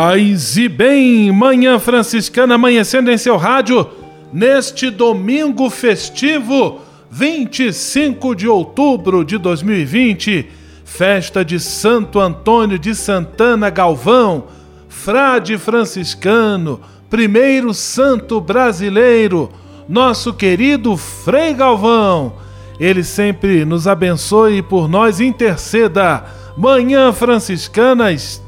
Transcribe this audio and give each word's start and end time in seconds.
Paz 0.00 0.56
e 0.56 0.68
bem, 0.68 1.32
Manhã 1.32 1.76
Franciscana 1.76 2.54
amanhecendo 2.54 3.10
em 3.10 3.18
seu 3.18 3.36
rádio 3.36 3.84
neste 4.32 4.90
domingo 4.90 5.68
festivo, 5.68 6.82
25 7.10 8.32
de 8.36 8.46
outubro 8.46 9.24
de 9.24 9.36
2020, 9.36 10.46
festa 10.84 11.44
de 11.44 11.58
Santo 11.58 12.20
Antônio 12.20 12.78
de 12.78 12.94
Santana 12.94 13.70
Galvão, 13.70 14.44
frade 14.88 15.58
franciscano, 15.58 16.80
primeiro 17.10 17.74
santo 17.74 18.40
brasileiro, 18.40 19.50
nosso 19.88 20.32
querido 20.32 20.96
Frei 20.96 21.52
Galvão. 21.52 22.34
Ele 22.78 23.02
sempre 23.02 23.64
nos 23.64 23.88
abençoe 23.88 24.58
e 24.58 24.62
por 24.62 24.88
nós 24.88 25.18
interceda. 25.18 26.24
Manhã 26.56 27.12
Franciscana 27.12 28.12
está 28.12 28.47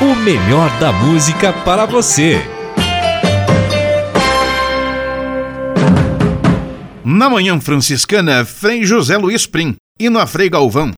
O 0.00 0.14
melhor 0.16 0.70
da 0.80 0.92
música 0.92 1.52
para 1.52 1.86
você. 1.86 2.42
Na 7.04 7.30
Manhã 7.30 7.60
Franciscana, 7.60 8.44
Frei 8.44 8.84
José 8.84 9.16
Luiz 9.16 9.46
Prim 9.46 9.76
e 9.98 10.10
na 10.10 10.26
Frei 10.26 10.50
Galvão. 10.50 10.90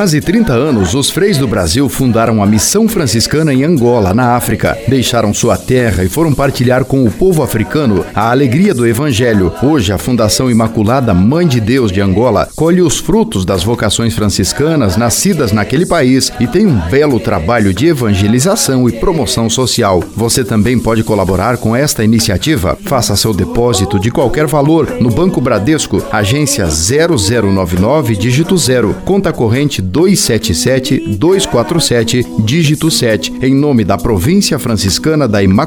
Quase 0.00 0.18
30 0.18 0.54
anos, 0.54 0.94
os 0.94 1.10
freis 1.10 1.36
do 1.36 1.46
Brasil 1.46 1.86
fundaram 1.86 2.42
a 2.42 2.46
Missão 2.46 2.88
Franciscana 2.88 3.52
em 3.52 3.64
Angola, 3.64 4.14
na 4.14 4.34
África. 4.34 4.78
Deixaram 4.88 5.34
sua 5.34 5.58
e 5.70 6.08
foram 6.08 6.34
partilhar 6.34 6.84
com 6.84 7.04
o 7.04 7.10
povo 7.10 7.42
africano 7.42 8.04
a 8.14 8.30
alegria 8.30 8.74
do 8.74 8.86
Evangelho. 8.86 9.52
Hoje, 9.62 9.92
a 9.92 9.98
Fundação 9.98 10.50
Imaculada 10.50 11.14
Mãe 11.14 11.46
de 11.46 11.60
Deus 11.60 11.92
de 11.92 12.00
Angola 12.00 12.48
colhe 12.56 12.82
os 12.82 12.98
frutos 12.98 13.44
das 13.44 13.62
vocações 13.62 14.14
franciscanas 14.14 14.96
nascidas 14.96 15.52
naquele 15.52 15.86
país 15.86 16.32
e 16.40 16.46
tem 16.46 16.66
um 16.66 16.80
belo 16.88 17.20
trabalho 17.20 17.72
de 17.72 17.86
evangelização 17.86 18.88
e 18.88 18.92
promoção 18.92 19.48
social. 19.48 20.02
Você 20.16 20.42
também 20.42 20.78
pode 20.78 21.04
colaborar 21.04 21.56
com 21.56 21.76
esta 21.76 22.02
iniciativa. 22.02 22.76
Faça 22.84 23.14
seu 23.14 23.32
depósito 23.32 23.98
de 23.98 24.10
qualquer 24.10 24.46
valor 24.46 24.96
no 25.00 25.10
Banco 25.10 25.40
Bradesco, 25.40 26.02
agência 26.10 26.66
0099, 26.66 28.16
dígito 28.16 28.56
0, 28.56 28.96
conta 29.04 29.32
corrente 29.32 29.70
corrente 29.70 29.82
277 29.82 31.16
247, 31.16 32.26
dígito 32.40 32.90
7, 32.90 33.32
em 33.42 33.54
nome 33.54 33.84
da 33.84 33.98
Província 33.98 34.58
Franciscana 34.58 35.28
da 35.28 35.42
Imaculada 35.42 35.59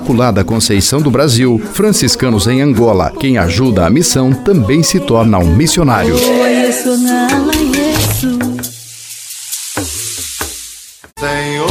Conceição 0.44 1.02
do 1.02 1.12
Brasil, 1.12 1.62
franciscanos 1.74 2.48
em 2.48 2.62
Angola. 2.62 3.12
Quem 3.20 3.38
ajuda 3.38 3.86
a 3.86 3.90
missão 3.90 4.32
também 4.32 4.84
se 4.84 5.00
torna 5.00 5.38
um 5.38 5.56
missionário. 5.56 6.16
Senhor, 11.20 11.68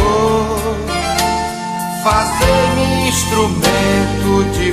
fazer-me 2.02 3.08
instrumento 3.08 4.58
de 4.58 4.72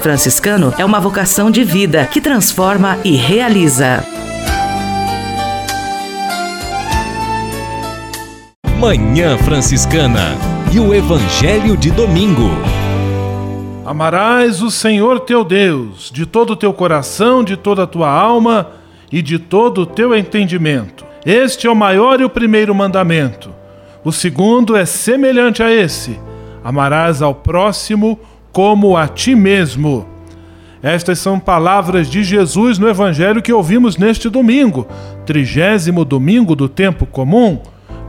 franciscano 0.00 0.72
é 0.78 0.84
uma 0.84 0.98
vocação 0.98 1.50
de 1.50 1.62
vida 1.62 2.06
que 2.06 2.18
transforma 2.18 2.96
e 3.04 3.14
realiza. 3.14 4.02
Manhã 8.80 9.36
Franciscana 9.36 10.34
e 10.72 10.80
o 10.80 10.94
Evangelho 10.94 11.76
de 11.76 11.90
Domingo. 11.90 12.48
Amarás 13.84 14.62
o 14.62 14.70
Senhor 14.70 15.20
teu 15.20 15.44
Deus 15.44 16.10
de 16.10 16.24
todo 16.24 16.54
o 16.54 16.56
teu 16.56 16.72
coração, 16.72 17.44
de 17.44 17.54
toda 17.54 17.82
a 17.82 17.86
tua 17.86 18.10
alma 18.10 18.70
e 19.12 19.20
de 19.20 19.38
todo 19.38 19.82
o 19.82 19.86
teu 19.86 20.16
entendimento. 20.16 21.04
Este 21.24 21.66
é 21.66 21.70
o 21.70 21.76
maior 21.76 22.18
e 22.18 22.24
o 22.24 22.30
primeiro 22.30 22.74
mandamento. 22.74 23.50
O 24.02 24.10
segundo 24.10 24.74
é 24.74 24.86
semelhante 24.86 25.62
a 25.62 25.70
esse: 25.70 26.18
amarás 26.64 27.20
ao 27.20 27.34
próximo 27.34 28.18
como 28.56 28.96
a 28.96 29.06
ti 29.06 29.34
mesmo. 29.34 30.06
Estas 30.82 31.18
são 31.18 31.38
palavras 31.38 32.08
de 32.08 32.24
Jesus 32.24 32.78
no 32.78 32.88
Evangelho 32.88 33.42
que 33.42 33.52
ouvimos 33.52 33.98
neste 33.98 34.30
domingo, 34.30 34.86
trigésimo 35.26 36.06
domingo 36.06 36.56
do 36.56 36.66
tempo 36.66 37.04
comum, 37.04 37.60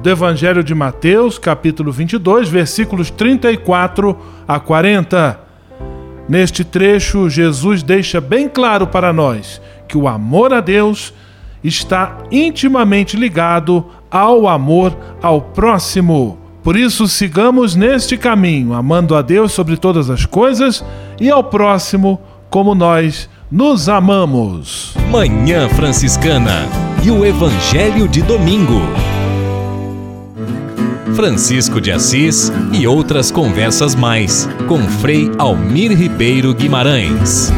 do 0.02 0.10
Evangelho 0.10 0.64
de 0.64 0.74
Mateus, 0.74 1.38
capítulo 1.38 1.92
22, 1.92 2.48
versículos 2.48 3.12
34 3.12 4.18
a 4.48 4.58
40. 4.58 5.38
Neste 6.30 6.64
trecho, 6.64 7.30
Jesus 7.30 7.84
deixa 7.84 8.22
bem 8.22 8.48
claro 8.48 8.88
para 8.88 9.12
nós 9.12 9.62
que 9.86 9.98
o 9.98 10.08
amor 10.08 10.54
a 10.54 10.62
Deus 10.62 11.14
está 11.62 12.20
intimamente 12.32 13.18
ligado 13.18 13.86
ao 14.10 14.48
amor 14.48 14.98
ao 15.22 15.42
próximo. 15.42 16.47
Por 16.68 16.76
isso, 16.76 17.08
sigamos 17.08 17.78
neste 17.78 18.18
caminho, 18.18 18.74
amando 18.74 19.16
a 19.16 19.22
Deus 19.22 19.54
sobre 19.54 19.78
todas 19.78 20.10
as 20.10 20.26
coisas 20.26 20.84
e 21.18 21.30
ao 21.30 21.42
próximo 21.42 22.20
como 22.50 22.76
nós 22.76 23.30
nos 23.50 23.88
amamos. 23.88 24.94
Manhã 25.10 25.70
Franciscana 25.70 26.68
e 27.02 27.10
o 27.10 27.26
Evangelho 27.26 28.06
de 28.06 28.22
Domingo. 28.22 28.82
Francisco 31.16 31.80
de 31.80 31.90
Assis 31.90 32.52
e 32.74 32.86
outras 32.86 33.32
conversas 33.32 33.96
mais 33.96 34.50
com 34.68 34.80
Frei 34.80 35.32
Almir 35.38 35.98
Ribeiro 35.98 36.54
Guimarães. 36.54 37.50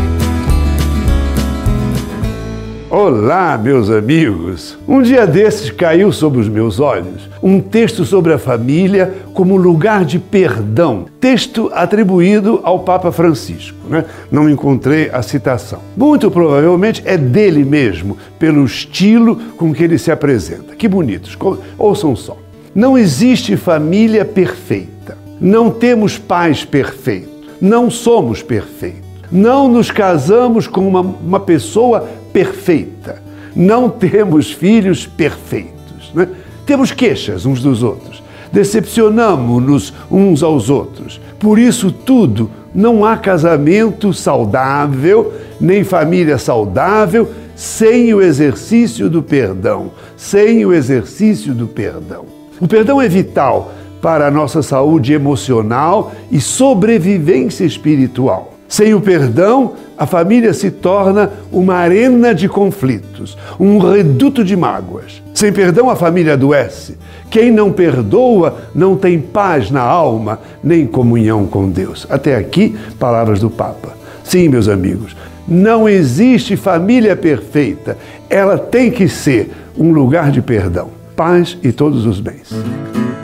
Olá, 2.91 3.55
meus 3.55 3.87
amigos! 3.91 4.75
Um 4.87 5.03
dia 5.03 5.27
desses 5.27 5.69
caiu 5.69 6.11
sobre 6.11 6.39
os 6.39 6.49
meus 6.49 6.79
olhos 6.79 7.29
um 7.41 7.61
texto 7.61 8.03
sobre 8.03 8.33
a 8.33 8.39
família 8.39 9.13
como 9.31 9.55
lugar 9.55 10.03
de 10.03 10.17
perdão, 10.17 11.05
texto 11.19 11.69
atribuído 11.71 12.59
ao 12.63 12.79
Papa 12.79 13.11
Francisco. 13.11 13.77
Né? 13.87 14.05
Não 14.31 14.49
encontrei 14.49 15.07
a 15.11 15.21
citação. 15.21 15.81
Muito 15.95 16.31
provavelmente 16.31 17.03
é 17.05 17.15
dele 17.15 17.63
mesmo, 17.63 18.17
pelo 18.39 18.65
estilo 18.65 19.35
com 19.55 19.71
que 19.71 19.83
ele 19.83 19.99
se 19.99 20.11
apresenta. 20.11 20.75
Que 20.75 20.87
bonitos! 20.87 21.37
Ouçam 21.77 22.15
só. 22.15 22.37
Não 22.73 22.97
existe 22.97 23.55
família 23.55 24.25
perfeita. 24.25 25.15
Não 25.39 25.69
temos 25.69 26.17
pais 26.17 26.65
perfeitos. 26.65 27.29
Não 27.61 27.91
somos 27.91 28.41
perfeitos. 28.41 29.07
Não 29.31 29.67
nos 29.67 29.91
casamos 29.91 30.65
com 30.65 30.87
uma, 30.87 31.01
uma 31.01 31.39
pessoa 31.39 32.09
perfeita. 32.31 33.21
Não 33.55 33.89
temos 33.89 34.51
filhos 34.51 35.05
perfeitos. 35.05 36.11
Né? 36.13 36.27
Temos 36.65 36.91
queixas 36.91 37.45
uns 37.45 37.61
dos 37.61 37.83
outros. 37.83 38.23
Decepcionamos-nos 38.51 39.93
uns 40.09 40.41
aos 40.41 40.69
outros. 40.69 41.19
Por 41.39 41.59
isso, 41.59 41.91
tudo, 41.91 42.49
não 42.73 43.05
há 43.05 43.17
casamento 43.17 44.13
saudável, 44.13 45.33
nem 45.59 45.83
família 45.83 46.37
saudável, 46.37 47.29
sem 47.55 48.13
o 48.13 48.21
exercício 48.21 49.09
do 49.09 49.21
perdão. 49.21 49.91
Sem 50.15 50.65
o 50.65 50.73
exercício 50.73 51.53
do 51.53 51.67
perdão. 51.67 52.25
O 52.59 52.67
perdão 52.67 53.01
é 53.01 53.07
vital 53.07 53.71
para 54.01 54.27
a 54.27 54.31
nossa 54.31 54.61
saúde 54.61 55.13
emocional 55.13 56.11
e 56.31 56.39
sobrevivência 56.39 57.65
espiritual. 57.65 58.58
Sem 58.69 58.93
o 58.93 59.01
perdão, 59.01 59.73
a 59.97 60.05
família 60.05 60.53
se 60.53 60.69
torna 60.69 61.31
uma 61.51 61.73
arena 61.73 62.35
de 62.35 62.47
conflitos, 62.47 63.35
um 63.59 63.79
reduto 63.79 64.43
de 64.43 64.55
mágoas. 64.55 65.23
Sem 65.33 65.51
perdão, 65.51 65.89
a 65.89 65.95
família 65.95 66.33
adoece. 66.33 66.95
Quem 67.31 67.51
não 67.51 67.71
perdoa 67.71 68.59
não 68.75 68.95
tem 68.95 69.19
paz 69.19 69.71
na 69.71 69.81
alma, 69.81 70.39
nem 70.63 70.85
comunhão 70.85 71.47
com 71.47 71.67
Deus. 71.67 72.05
Até 72.11 72.35
aqui, 72.35 72.77
palavras 72.99 73.39
do 73.39 73.49
Papa. 73.49 73.97
Sim, 74.23 74.49
meus 74.49 74.67
amigos, 74.67 75.17
não 75.47 75.89
existe 75.89 76.55
família 76.55 77.15
perfeita. 77.15 77.97
Ela 78.29 78.55
tem 78.55 78.91
que 78.91 79.09
ser 79.09 79.51
um 79.75 79.91
lugar 79.91 80.29
de 80.29 80.43
perdão, 80.43 80.89
paz 81.15 81.57
e 81.63 81.71
todos 81.71 82.05
os 82.05 82.19
bens. 82.19 82.53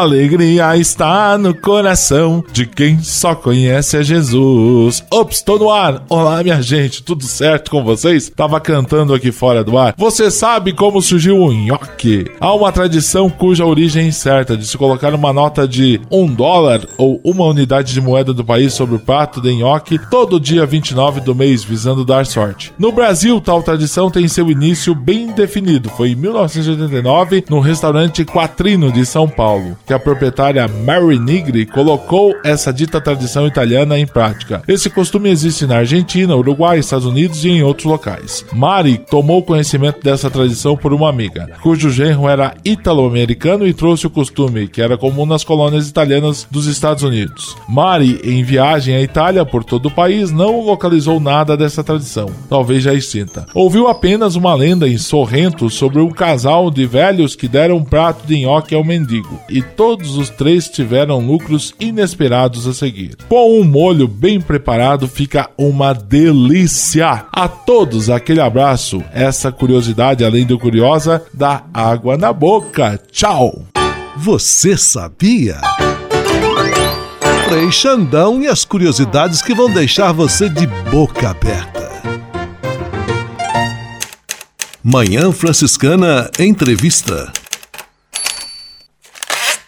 Alegria 0.00 0.76
está 0.76 1.38
no 1.38 1.54
coração 1.54 2.44
de 2.52 2.66
quem 2.66 3.00
só 3.00 3.32
conhece 3.34 3.96
a 3.96 4.02
Jesus. 4.02 5.04
Ops, 5.08 5.40
tô 5.40 5.56
no 5.56 5.70
ar. 5.70 6.04
Olá, 6.08 6.42
minha 6.42 6.60
gente, 6.60 7.02
tudo 7.02 7.24
certo 7.24 7.70
com 7.70 7.84
vocês? 7.84 8.28
Tava 8.28 8.60
cantando 8.60 9.14
aqui 9.14 9.30
fora 9.30 9.62
do 9.62 9.78
ar. 9.78 9.94
Você 9.96 10.32
sabe 10.32 10.72
como 10.72 11.00
surgiu 11.00 11.38
o 11.38 11.52
nhoque? 11.52 12.26
Há 12.40 12.52
uma 12.52 12.72
tradição 12.72 13.30
cuja 13.30 13.64
origem 13.64 14.04
é 14.04 14.08
incerta 14.08 14.56
de 14.56 14.66
se 14.66 14.76
colocar 14.76 15.14
uma 15.14 15.32
nota 15.32 15.66
de 15.66 16.00
um 16.10 16.26
dólar 16.26 16.80
ou 16.98 17.20
uma 17.22 17.44
unidade 17.44 17.92
de 17.92 18.00
moeda 18.00 18.34
do 18.34 18.44
país 18.44 18.74
sobre 18.74 18.96
o 18.96 19.00
prato 19.00 19.40
de 19.40 19.54
nhoque 19.54 19.98
todo 20.10 20.40
dia 20.40 20.66
29 20.66 21.20
do 21.20 21.34
mês, 21.34 21.62
visando 21.62 22.04
dar 22.04 22.26
sorte. 22.26 22.72
No 22.76 22.90
Brasil, 22.90 23.40
tal 23.40 23.62
tradição 23.62 24.10
tem 24.10 24.26
seu 24.26 24.50
início 24.50 24.92
bem 24.92 25.28
definido. 25.28 25.88
Foi 25.88 26.10
em 26.10 26.16
1989, 26.16 27.44
no 27.48 27.60
restaurante 27.60 28.24
Quatrino 28.24 28.90
de 28.90 29.06
São 29.06 29.28
Paulo. 29.28 29.76
Que 29.86 29.92
a 29.92 29.98
proprietária 29.98 30.66
Mary 30.68 31.18
Nigri 31.18 31.66
colocou 31.66 32.34
essa 32.44 32.72
dita 32.72 33.00
tradição 33.00 33.46
italiana 33.46 33.98
em 33.98 34.06
prática. 34.06 34.62
Esse 34.66 34.88
costume 34.88 35.30
existe 35.30 35.66
na 35.66 35.78
Argentina, 35.78 36.36
Uruguai, 36.36 36.78
Estados 36.78 37.06
Unidos 37.06 37.44
e 37.44 37.50
em 37.50 37.62
outros 37.62 37.86
locais. 37.86 38.44
Mari 38.52 38.98
tomou 38.98 39.42
conhecimento 39.42 40.02
dessa 40.02 40.30
tradição 40.30 40.76
por 40.76 40.92
uma 40.92 41.08
amiga, 41.08 41.50
cujo 41.62 41.90
genro 41.90 42.28
era 42.28 42.54
italo-americano 42.64 43.66
e 43.66 43.74
trouxe 43.74 44.06
o 44.06 44.10
costume, 44.10 44.68
que 44.68 44.80
era 44.80 44.96
comum 44.96 45.26
nas 45.26 45.44
colônias 45.44 45.88
italianas 45.88 46.46
dos 46.50 46.66
Estados 46.66 47.02
Unidos. 47.02 47.56
Mari, 47.68 48.20
em 48.24 48.42
viagem 48.42 48.94
à 48.94 49.02
Itália 49.02 49.44
por 49.44 49.64
todo 49.64 49.86
o 49.86 49.90
país, 49.90 50.30
não 50.30 50.60
localizou 50.60 51.20
nada 51.20 51.56
dessa 51.56 51.84
tradição, 51.84 52.30
talvez 52.48 52.82
já 52.82 52.94
extinta. 52.94 53.46
Ouviu 53.54 53.88
apenas 53.88 54.36
uma 54.36 54.54
lenda 54.54 54.88
em 54.88 54.98
Sorrento 54.98 55.68
sobre 55.68 56.00
um 56.00 56.10
casal 56.10 56.70
de 56.70 56.86
velhos 56.86 57.36
que 57.36 57.48
deram 57.48 57.76
um 57.76 57.84
prato 57.84 58.26
de 58.26 58.40
nhoque 58.40 58.74
ao 58.74 58.84
mendigo, 58.84 59.40
e 59.48 59.62
todos 59.76 60.16
os 60.16 60.30
três 60.30 60.68
tiveram 60.68 61.18
lucros 61.18 61.74
inesperados 61.78 62.66
a 62.66 62.74
seguir. 62.74 63.16
Com 63.28 63.60
um 63.60 63.64
molho 63.64 64.06
bem 64.08 64.40
preparado, 64.40 65.08
fica 65.08 65.50
uma 65.58 65.92
delícia. 65.92 67.26
A 67.32 67.48
todos 67.48 68.08
aquele 68.08 68.40
abraço. 68.40 69.02
Essa 69.12 69.52
curiosidade, 69.52 70.24
além 70.24 70.46
do 70.46 70.58
curiosa, 70.58 71.22
dá 71.32 71.64
água 71.72 72.16
na 72.16 72.32
boca. 72.32 73.00
Tchau. 73.10 73.64
Você 74.16 74.76
sabia? 74.76 75.60
Frei 77.48 77.70
Xandão 77.70 78.40
e 78.40 78.46
as 78.46 78.64
curiosidades 78.64 79.42
que 79.42 79.54
vão 79.54 79.70
deixar 79.70 80.12
você 80.12 80.48
de 80.48 80.66
boca 80.90 81.30
aberta. 81.30 81.84
Manhã 84.82 85.32
Franciscana 85.32 86.30
Entrevista. 86.38 87.32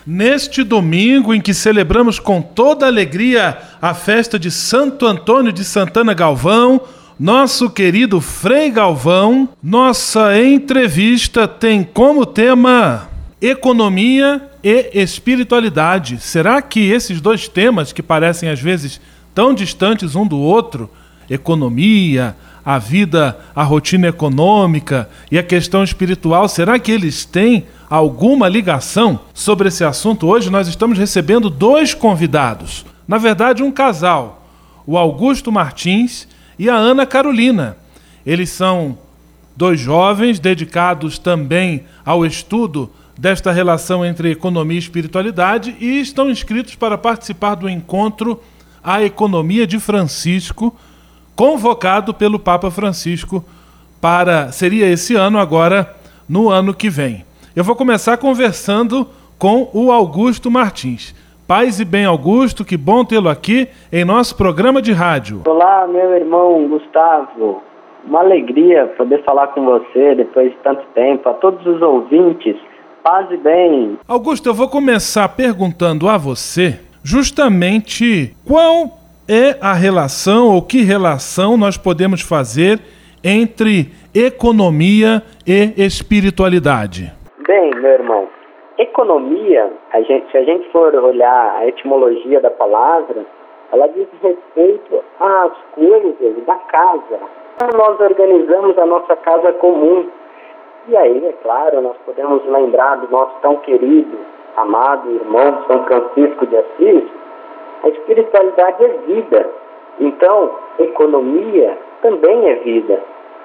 Neste 0.07 0.63
domingo 0.63 1.35
em 1.35 1.41
que 1.41 1.53
celebramos 1.53 2.21
com 2.21 2.41
toda 2.41 2.87
alegria 2.87 3.59
a 3.83 3.93
festa 3.93 4.39
de 4.39 4.53
Santo 4.53 5.05
Antônio 5.05 5.53
de 5.53 5.65
Santana 5.65 6.15
Galvão, 6.15 6.81
nosso 7.19 7.69
querido 7.69 8.21
Frei 8.21 8.71
Galvão, 8.71 9.49
nossa 9.61 10.41
entrevista 10.41 11.49
tem 11.49 11.83
como 11.83 12.25
tema 12.25 13.09
economia 13.43 14.49
e 14.63 14.91
espiritualidade. 14.95 16.21
Será 16.21 16.63
que 16.63 16.89
esses 16.89 17.21
dois 17.21 17.49
temas, 17.49 17.93
que 17.93 18.03
parecem 18.03 18.49
às 18.49 18.61
vezes 18.61 19.01
tão 19.35 19.53
distantes 19.53 20.15
um 20.15 20.25
do 20.25 20.39
outro, 20.39 20.89
economia, 21.29 22.37
a 22.65 22.79
vida, 22.79 23.37
a 23.57 23.65
rotina 23.65 24.07
econômica 24.07 25.09
e 25.33 25.37
a 25.39 25.43
questão 25.43 25.83
espiritual, 25.83 26.49
será 26.49 26.79
que 26.79 26.93
eles 26.93 27.25
têm 27.25 27.67
alguma 27.89 28.49
ligação 28.49 29.21
sobre 29.33 29.69
esse 29.69 29.85
assunto? 29.85 30.27
Hoje 30.27 30.51
nós 30.51 30.69
estamos 30.69 30.99
recebendo 30.99 31.49
dois 31.49 31.95
convidados. 31.95 32.85
Na 33.07 33.19
verdade, 33.19 33.63
um 33.63 33.71
casal, 33.71 34.47
o 34.87 34.97
Augusto 34.99 35.53
Martins 35.53 36.27
e 36.59 36.69
a 36.69 36.75
Ana 36.75 37.07
Carolina. 37.07 37.77
Eles 38.25 38.51
são 38.51 38.99
dois 39.57 39.81
jovens 39.81 40.39
dedicados 40.39 41.19
também 41.19 41.85
ao 42.05 42.27
estudo 42.27 42.91
desta 43.19 43.51
relação 43.51 44.05
entre 44.05 44.31
economia 44.31 44.77
e 44.77 44.81
espiritualidade 44.81 45.75
e 45.81 46.01
estão 46.01 46.29
inscritos 46.29 46.75
para 46.75 46.99
participar 46.99 47.55
do 47.55 47.69
encontro 47.69 48.43
A 48.85 49.03
Economia 49.03 49.67
de 49.67 49.81
Francisco, 49.81 50.77
convocado 51.35 52.13
pelo 52.13 52.39
Papa 52.39 52.71
Francisco 52.71 53.45
para 54.01 54.53
seria 54.53 54.87
esse 54.87 55.15
ano 55.15 55.39
agora 55.39 55.97
no 56.29 56.51
ano 56.51 56.75
que 56.75 56.91
vem. 56.91 57.25
Eu 57.57 57.65
vou 57.65 57.75
começar 57.75 58.19
conversando 58.19 59.09
com 59.39 59.71
o 59.73 59.91
Augusto 59.91 60.51
Martins. 60.51 61.15
Paz 61.49 61.81
e 61.81 61.87
bem, 61.87 62.05
Augusto, 62.05 62.67
que 62.67 62.77
bom 62.77 63.03
tê-lo 63.03 63.31
aqui 63.31 63.67
em 63.91 64.05
nosso 64.05 64.37
programa 64.37 64.83
de 64.83 64.93
rádio. 64.93 65.41
Olá, 65.47 65.87
meu 65.87 66.13
irmão 66.13 66.69
Gustavo. 66.69 67.63
Uma 68.05 68.21
alegria 68.21 68.93
poder 68.99 69.25
falar 69.25 69.47
com 69.55 69.65
você 69.65 70.15
depois 70.17 70.51
de 70.51 70.59
tanto 70.59 70.83
tempo. 70.95 71.27
A 71.31 71.33
todos 71.33 71.65
os 71.65 71.81
ouvintes, 71.81 72.57
paz 73.03 73.27
e 73.31 73.39
bem. 73.39 73.99
Augusto, 74.07 74.51
eu 74.51 74.55
vou 74.55 74.69
começar 74.69 75.27
perguntando 75.31 76.11
a 76.11 76.19
você 76.19 76.79
justamente 77.03 78.37
qual 78.45 78.99
é 79.27 79.57
a 79.63 79.73
relação 79.73 80.49
ou 80.49 80.61
que 80.61 80.83
relação 80.83 81.57
nós 81.57 81.79
podemos 81.79 82.21
fazer 82.21 82.79
entre 83.25 83.93
economia 84.15 85.23
e 85.47 85.73
espiritualidade? 85.79 87.17
Bem, 87.47 87.71
meu 87.77 87.93
irmão, 87.93 88.29
economia, 88.77 89.73
a 89.93 90.01
gente, 90.01 90.29
se 90.33 90.37
a 90.37 90.43
gente 90.43 90.69
for 90.71 90.93
olhar 90.97 91.57
a 91.59 91.69
etimologia 91.69 92.41
da 92.41 92.51
palavra, 92.51 93.25
ela 93.73 93.87
diz 93.87 94.09
respeito 94.21 95.05
às 95.21 95.53
coisas 95.77 96.45
da 96.45 96.57
casa. 96.57 97.21
Nós 97.73 98.01
organizamos 98.01 98.77
a 98.77 98.85
nossa 98.85 99.15
casa 99.15 99.53
comum. 99.53 100.09
E 100.89 100.97
aí, 100.97 101.25
é 101.25 101.33
claro, 101.41 101.81
nós 101.83 101.97
podemos 102.05 102.45
lembrar 102.47 102.97
do 102.97 103.09
nosso 103.13 103.37
tão 103.41 103.59
querido, 103.59 104.19
amado 104.57 105.09
irmão 105.09 105.63
São 105.69 105.85
Francisco 105.85 106.47
de 106.49 106.57
Assis, 106.57 107.05
a 107.85 107.89
espiritualidade 107.91 108.85
é 108.85 108.89
vida. 109.07 109.49
Então, 110.01 110.51
economia 110.81 111.79
também 112.03 112.49
é 112.49 112.55
vida. 112.57 113.01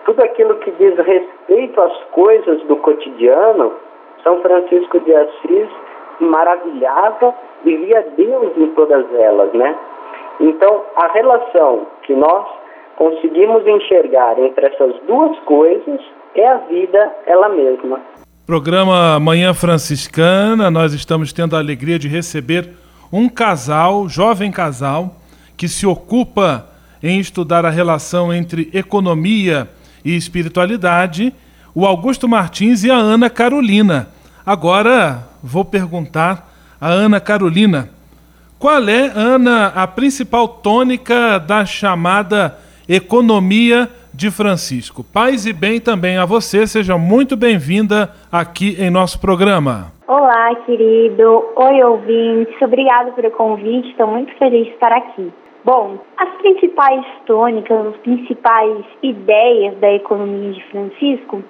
Tudo 0.06 0.24
aquilo 0.24 0.56
que 0.56 0.72
diz 0.72 0.98
respeito 0.98 1.80
às 1.80 1.96
coisas 2.06 2.64
do 2.64 2.76
cotidiano, 2.78 3.72
São 4.24 4.42
Francisco 4.42 5.00
de 5.00 5.14
Assis 5.14 5.70
maravilhava 6.20 7.34
e 7.66 7.76
via 7.76 8.06
Deus 8.16 8.52
em 8.58 8.68
todas 8.76 9.06
elas, 9.14 9.52
né? 9.54 9.76
Então, 10.40 10.84
a 10.96 11.08
relação 11.12 11.88
que 12.04 12.14
nós 12.14 12.48
conseguimos 12.96 13.66
enxergar 13.66 14.40
entre 14.40 14.68
essas 14.68 14.94
duas 15.08 15.38
coisas 15.40 16.00
é 16.36 16.48
a 16.48 16.58
vida 16.58 17.16
ela 17.26 17.50
mesma. 17.50 18.00
Programa 18.46 19.20
Manhã 19.20 19.54
Franciscana, 19.54 20.70
nós 20.70 20.94
estamos 20.94 21.32
tendo 21.32 21.56
a 21.56 21.60
alegria 21.60 21.98
de 21.98 22.08
receber 22.08 22.70
um 23.12 23.30
casal, 23.30 24.08
jovem 24.08 24.52
casal, 24.52 25.16
que 25.58 25.68
se 25.68 25.86
ocupa 25.86 26.68
em 27.04 27.20
estudar 27.20 27.66
a 27.66 27.70
relação 27.70 28.34
entre 28.34 28.70
economia 28.74 29.68
e 30.04 30.16
espiritualidade, 30.16 31.34
o 31.74 31.86
Augusto 31.86 32.28
Martins 32.28 32.84
e 32.84 32.92
a 32.92 32.96
Ana 32.96 33.30
Carolina. 33.30 34.10
Agora 34.46 35.28
vou 35.42 35.64
perguntar 35.64 36.50
a 36.80 36.90
Ana 36.90 37.20
Carolina. 37.20 37.90
Qual 38.60 38.88
é, 38.88 39.12
Ana, 39.16 39.68
a 39.68 39.88
principal 39.88 40.48
tônica 40.48 41.40
da 41.40 41.66
chamada 41.66 42.58
economia 42.88 43.90
de 44.14 44.30
Francisco? 44.30 45.04
Paz 45.04 45.46
e 45.46 45.54
bem 45.54 45.80
também 45.80 46.18
a 46.18 46.26
você, 46.26 46.68
seja 46.68 46.98
muito 46.98 47.36
bem-vinda 47.36 48.12
aqui 48.32 48.76
em 48.80 48.90
nosso 48.90 49.20
programa. 49.20 49.92
Olá, 50.08 50.54
querido. 50.66 51.44
Oi, 51.56 51.84
ouvintes. 51.84 52.62
Obrigada 52.62 53.12
pelo 53.14 53.32
convite. 53.32 53.90
Estou 53.90 54.08
muito 54.08 54.32
feliz 54.38 54.66
de 54.66 54.74
estar 54.74 54.92
aqui. 54.92 55.32
Bom, 55.64 56.00
as 56.18 56.30
principais 56.42 57.06
tônicas, 57.26 57.88
as 57.88 57.96
principais 57.98 58.84
ideias 59.02 59.78
da 59.78 59.94
economia 59.94 60.54
de 60.54 60.64
Francisco 60.66 61.44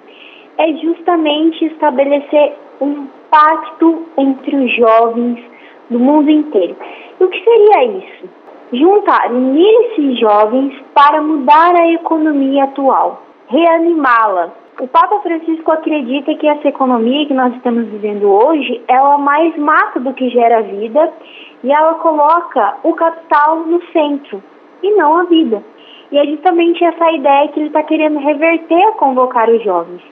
é 0.58 0.72
justamente 0.74 1.64
estabelecer 1.66 2.54
um 2.80 3.06
pacto 3.30 4.06
entre 4.18 4.56
os 4.56 4.76
jovens 4.76 5.38
do 5.90 5.98
mundo 5.98 6.30
inteiro. 6.30 6.76
E 7.20 7.24
o 7.24 7.28
que 7.28 7.42
seria 7.42 7.84
isso? 7.98 8.28
Juntar, 8.72 9.30
unir 9.30 9.74
esses 9.86 10.18
jovens 10.18 10.74
para 10.94 11.20
mudar 11.20 11.74
a 11.76 11.92
economia 11.92 12.64
atual, 12.64 13.22
reanimá-la, 13.48 14.52
o 14.80 14.88
Papa 14.88 15.20
Francisco 15.20 15.70
acredita 15.70 16.34
que 16.34 16.48
essa 16.48 16.68
economia 16.68 17.26
que 17.26 17.34
nós 17.34 17.54
estamos 17.54 17.86
vivendo 17.88 18.30
hoje, 18.30 18.82
ela 18.88 19.18
mais 19.18 19.54
mata 19.56 20.00
do 20.00 20.14
que 20.14 20.30
gera 20.30 20.62
vida 20.62 21.12
e 21.62 21.70
ela 21.70 21.94
coloca 21.94 22.76
o 22.82 22.94
capital 22.94 23.60
no 23.60 23.82
centro 23.92 24.42
e 24.82 24.90
não 24.96 25.18
a 25.18 25.24
vida. 25.24 25.62
E 26.10 26.18
é 26.18 26.26
justamente 26.26 26.82
essa 26.82 27.12
ideia 27.12 27.48
que 27.48 27.60
ele 27.60 27.68
está 27.68 27.82
querendo 27.82 28.18
reverter 28.18 28.82
a 28.88 28.92
convocar 28.92 29.48
os 29.50 29.62
jovens. 29.62 30.02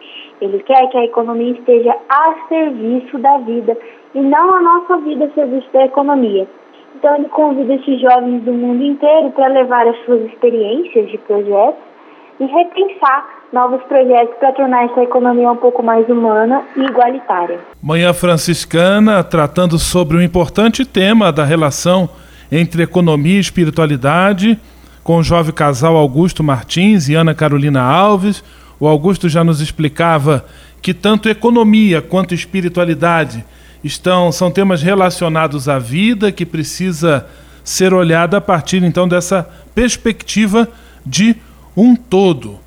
Ele 0.40 0.58
quer 0.60 0.88
que 0.88 0.96
a 0.96 1.04
economia 1.04 1.52
esteja 1.52 1.94
a 2.08 2.34
serviço 2.48 3.18
da 3.18 3.38
vida 3.38 3.76
e 4.14 4.20
não 4.20 4.54
a 4.54 4.60
nossa 4.60 4.96
vida 4.98 5.26
a 5.26 5.30
serviço 5.30 5.68
da 5.72 5.84
economia. 5.84 6.48
Então 6.96 7.14
ele 7.16 7.28
convida 7.28 7.74
esses 7.74 8.00
jovens 8.00 8.42
do 8.42 8.52
mundo 8.52 8.82
inteiro 8.82 9.30
para 9.30 9.48
levar 9.48 9.86
as 9.86 9.96
suas 10.04 10.22
experiências 10.30 11.10
de 11.10 11.18
projetos 11.18 11.80
e 12.40 12.44
repensar 12.46 13.40
novos 13.52 13.82
projetos 13.84 14.34
para 14.38 14.52
tornar 14.52 14.84
essa 14.86 15.02
economia 15.02 15.50
um 15.50 15.56
pouco 15.56 15.82
mais 15.82 16.08
humana 16.08 16.64
e 16.76 16.80
igualitária. 16.80 17.58
Manhã 17.82 18.12
Franciscana, 18.12 19.22
tratando 19.22 19.78
sobre 19.78 20.16
um 20.16 20.22
importante 20.22 20.84
tema 20.84 21.30
da 21.30 21.44
relação 21.44 22.08
entre 22.50 22.82
economia 22.82 23.36
e 23.36 23.40
espiritualidade, 23.40 24.58
com 25.04 25.18
o 25.18 25.22
jovem 25.22 25.52
casal 25.52 25.96
Augusto 25.96 26.42
Martins 26.42 27.08
e 27.08 27.14
Ana 27.14 27.34
Carolina 27.34 27.82
Alves. 27.82 28.42
O 28.80 28.88
Augusto 28.88 29.28
já 29.28 29.44
nos 29.44 29.60
explicava 29.60 30.46
que 30.80 30.94
tanto 30.94 31.28
economia 31.28 32.00
quanto 32.00 32.34
espiritualidade 32.34 33.44
estão 33.84 34.32
são 34.32 34.50
temas 34.50 34.82
relacionados 34.82 35.68
à 35.68 35.78
vida 35.78 36.32
que 36.32 36.46
precisa 36.46 37.26
ser 37.62 37.92
olhada 37.92 38.38
a 38.38 38.40
partir 38.40 38.82
então 38.82 39.06
dessa 39.06 39.46
perspectiva 39.74 40.66
de 41.04 41.36
um 41.76 41.94
todo. 41.94 42.58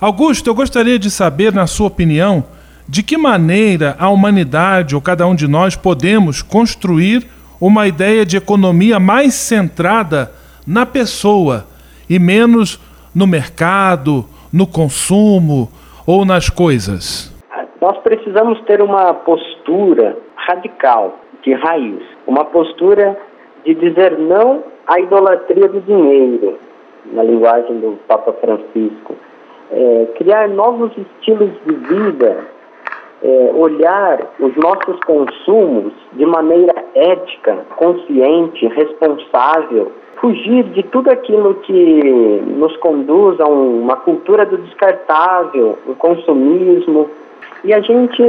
Augusto, 0.00 0.50
eu 0.50 0.54
gostaria 0.54 0.98
de 0.98 1.08
saber, 1.08 1.52
na 1.52 1.68
sua 1.68 1.86
opinião, 1.86 2.44
de 2.88 3.04
que 3.04 3.16
maneira 3.16 3.94
a 4.00 4.08
humanidade 4.08 4.96
ou 4.96 5.00
cada 5.00 5.24
um 5.28 5.34
de 5.34 5.46
nós 5.46 5.76
podemos 5.76 6.42
construir 6.42 7.24
uma 7.60 7.86
ideia 7.86 8.26
de 8.26 8.36
economia 8.36 8.98
mais 8.98 9.34
centrada 9.34 10.32
na 10.66 10.84
pessoa 10.84 11.68
e 12.10 12.18
menos 12.18 12.80
no 13.14 13.28
mercado, 13.28 14.28
no 14.52 14.66
consumo 14.66 15.68
ou 16.06 16.24
nas 16.24 16.50
coisas? 16.50 17.32
Nós 17.80 17.98
precisamos 17.98 18.60
ter 18.62 18.80
uma 18.80 19.12
postura 19.14 20.16
radical, 20.36 21.18
de 21.42 21.54
raiz, 21.54 22.02
uma 22.26 22.44
postura 22.44 23.18
de 23.64 23.74
dizer 23.74 24.18
não 24.18 24.62
à 24.86 25.00
idolatria 25.00 25.68
do 25.68 25.80
dinheiro, 25.80 26.58
na 27.12 27.22
linguagem 27.22 27.80
do 27.80 27.98
Papa 28.06 28.32
Francisco. 28.34 29.16
É, 29.70 30.06
criar 30.16 30.48
novos 30.48 30.92
estilos 30.96 31.50
de 31.66 31.74
vida, 31.74 32.44
é, 33.22 33.50
olhar 33.54 34.20
os 34.38 34.54
nossos 34.56 35.00
consumos 35.04 35.92
de 36.12 36.26
maneira 36.26 36.74
ética, 36.94 37.64
consciente, 37.76 38.66
responsável, 38.68 39.92
fugir 40.22 40.62
de 40.70 40.84
tudo 40.84 41.10
aquilo 41.10 41.56
que 41.56 42.42
nos 42.56 42.74
conduz 42.76 43.40
a 43.40 43.46
uma 43.46 43.96
cultura 43.96 44.46
do 44.46 44.56
descartável, 44.56 45.76
o 45.84 45.96
consumismo, 45.96 47.10
e 47.64 47.74
a 47.74 47.80
gente 47.80 48.22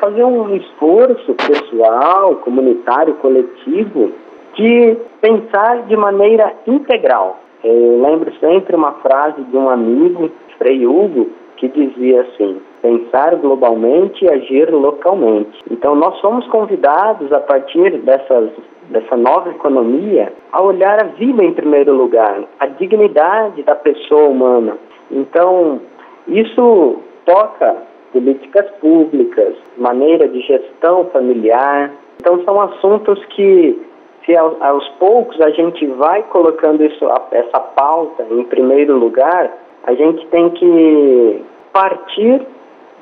fazer 0.00 0.24
um 0.24 0.54
esforço 0.56 1.34
pessoal, 1.34 2.34
comunitário, 2.36 3.14
coletivo, 3.14 4.10
de 4.54 4.96
pensar 5.20 5.82
de 5.86 5.96
maneira 5.96 6.52
integral. 6.66 7.38
Eu 7.62 8.02
lembro 8.02 8.32
sempre 8.40 8.74
uma 8.74 8.92
frase 8.94 9.42
de 9.42 9.56
um 9.56 9.70
amigo, 9.70 10.30
Frei 10.58 10.84
Hugo, 10.84 11.28
que 11.56 11.68
dizia 11.68 12.22
assim: 12.22 12.60
pensar 12.82 13.36
globalmente 13.36 14.24
e 14.24 14.30
agir 14.30 14.70
localmente. 14.72 15.58
Então, 15.70 15.94
nós 15.94 16.16
somos 16.20 16.46
convidados, 16.48 17.32
a 17.32 17.40
partir 17.40 17.98
dessas, 17.98 18.50
dessa 18.90 19.16
nova 19.16 19.50
economia, 19.50 20.32
a 20.52 20.62
olhar 20.62 21.00
a 21.00 21.08
vida 21.08 21.44
em 21.44 21.52
primeiro 21.52 21.94
lugar, 21.94 22.42
a 22.58 22.66
dignidade 22.66 23.62
da 23.62 23.74
pessoa 23.74 24.28
humana. 24.28 24.76
Então, 25.10 25.80
isso 26.28 26.96
toca 27.24 27.76
políticas 28.12 28.70
públicas, 28.80 29.54
maneira 29.76 30.28
de 30.28 30.40
gestão 30.40 31.06
familiar. 31.06 31.92
Então, 32.20 32.42
são 32.44 32.60
assuntos 32.60 33.24
que 33.26 33.78
se 34.24 34.36
aos 34.36 34.88
poucos 34.98 35.40
a 35.40 35.50
gente 35.50 35.86
vai 35.86 36.22
colocando 36.24 36.84
isso, 36.84 37.04
essa 37.30 37.60
pauta 37.60 38.26
em 38.30 38.42
primeiro 38.44 38.96
lugar, 38.96 39.52
a 39.84 39.94
gente 39.94 40.26
tem 40.26 40.50
que 40.50 41.44
partir 41.72 42.42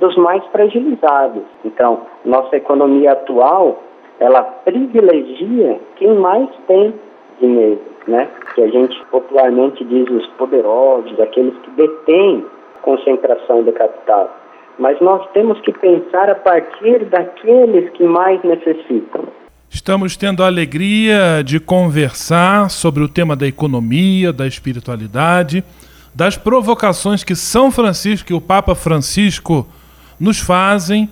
dos 0.00 0.16
mais 0.16 0.44
fragilizados. 0.46 1.42
Então, 1.64 2.00
nossa 2.24 2.56
economia 2.56 3.12
atual, 3.12 3.82
ela 4.20 4.42
privilegia 4.42 5.80
quem 5.96 6.14
mais 6.14 6.48
tem 6.66 6.94
dinheiro, 7.40 7.80
né? 8.06 8.28
Que 8.54 8.62
a 8.62 8.68
gente 8.68 8.96
popularmente 9.10 9.84
diz 9.84 10.08
os 10.08 10.26
poderosos, 10.38 11.18
aqueles 11.20 11.54
que 11.58 11.70
detêm 11.72 12.44
concentração 12.82 13.62
do 13.62 13.72
capital. 13.72 14.36
Mas 14.78 15.00
nós 15.00 15.26
temos 15.32 15.60
que 15.60 15.72
pensar 15.72 16.28
a 16.28 16.34
partir 16.34 17.04
daqueles 17.06 17.90
que 17.90 18.04
mais 18.04 18.42
necessitam. 18.42 19.24
Estamos 19.70 20.16
tendo 20.16 20.42
a 20.42 20.46
alegria 20.46 21.42
de 21.44 21.58
conversar 21.58 22.70
sobre 22.70 23.02
o 23.02 23.08
tema 23.08 23.34
da 23.34 23.46
economia, 23.46 24.32
da 24.32 24.46
espiritualidade, 24.46 25.64
das 26.14 26.36
provocações 26.36 27.24
que 27.24 27.34
São 27.34 27.72
Francisco 27.72 28.30
e 28.30 28.34
o 28.34 28.40
Papa 28.40 28.74
Francisco 28.74 29.66
nos 30.18 30.38
fazem 30.38 31.08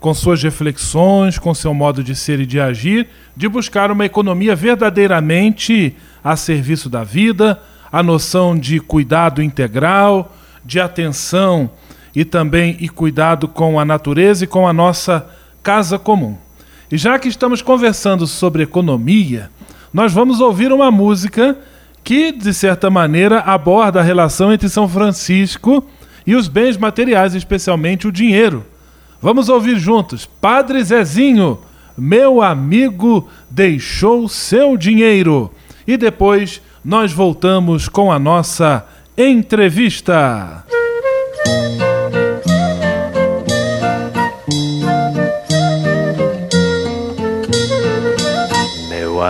com 0.00 0.14
suas 0.14 0.42
reflexões, 0.42 1.38
com 1.38 1.52
seu 1.52 1.74
modo 1.74 2.02
de 2.02 2.16
ser 2.16 2.40
e 2.40 2.46
de 2.46 2.58
agir, 2.58 3.06
de 3.36 3.46
buscar 3.46 3.90
uma 3.90 4.06
economia 4.06 4.56
verdadeiramente 4.56 5.94
a 6.24 6.34
serviço 6.36 6.88
da 6.88 7.04
vida, 7.04 7.60
a 7.92 8.02
noção 8.02 8.58
de 8.58 8.80
cuidado 8.80 9.42
integral, 9.42 10.34
de 10.64 10.80
atenção 10.80 11.70
e 12.16 12.24
também 12.24 12.76
e 12.80 12.88
cuidado 12.88 13.46
com 13.46 13.78
a 13.78 13.84
natureza 13.84 14.44
e 14.44 14.46
com 14.46 14.66
a 14.66 14.72
nossa 14.72 15.28
casa 15.62 15.98
comum. 15.98 16.36
E 16.90 16.96
já 16.96 17.18
que 17.18 17.28
estamos 17.28 17.60
conversando 17.60 18.26
sobre 18.26 18.62
economia, 18.62 19.50
nós 19.92 20.12
vamos 20.12 20.40
ouvir 20.40 20.72
uma 20.72 20.90
música 20.90 21.58
que, 22.02 22.32
de 22.32 22.54
certa 22.54 22.88
maneira, 22.88 23.40
aborda 23.40 24.00
a 24.00 24.02
relação 24.02 24.52
entre 24.52 24.68
São 24.68 24.88
Francisco 24.88 25.84
e 26.26 26.34
os 26.34 26.48
bens 26.48 26.76
materiais, 26.76 27.34
especialmente 27.34 28.08
o 28.08 28.12
dinheiro. 28.12 28.64
Vamos 29.20 29.48
ouvir 29.48 29.78
juntos. 29.78 30.26
Padre 30.40 30.82
Zezinho, 30.82 31.58
meu 31.96 32.40
amigo 32.42 33.28
deixou 33.50 34.28
seu 34.28 34.76
dinheiro. 34.76 35.50
E 35.86 35.96
depois 35.96 36.62
nós 36.84 37.12
voltamos 37.12 37.88
com 37.88 38.10
a 38.10 38.18
nossa 38.18 38.86
entrevista. 39.16 40.64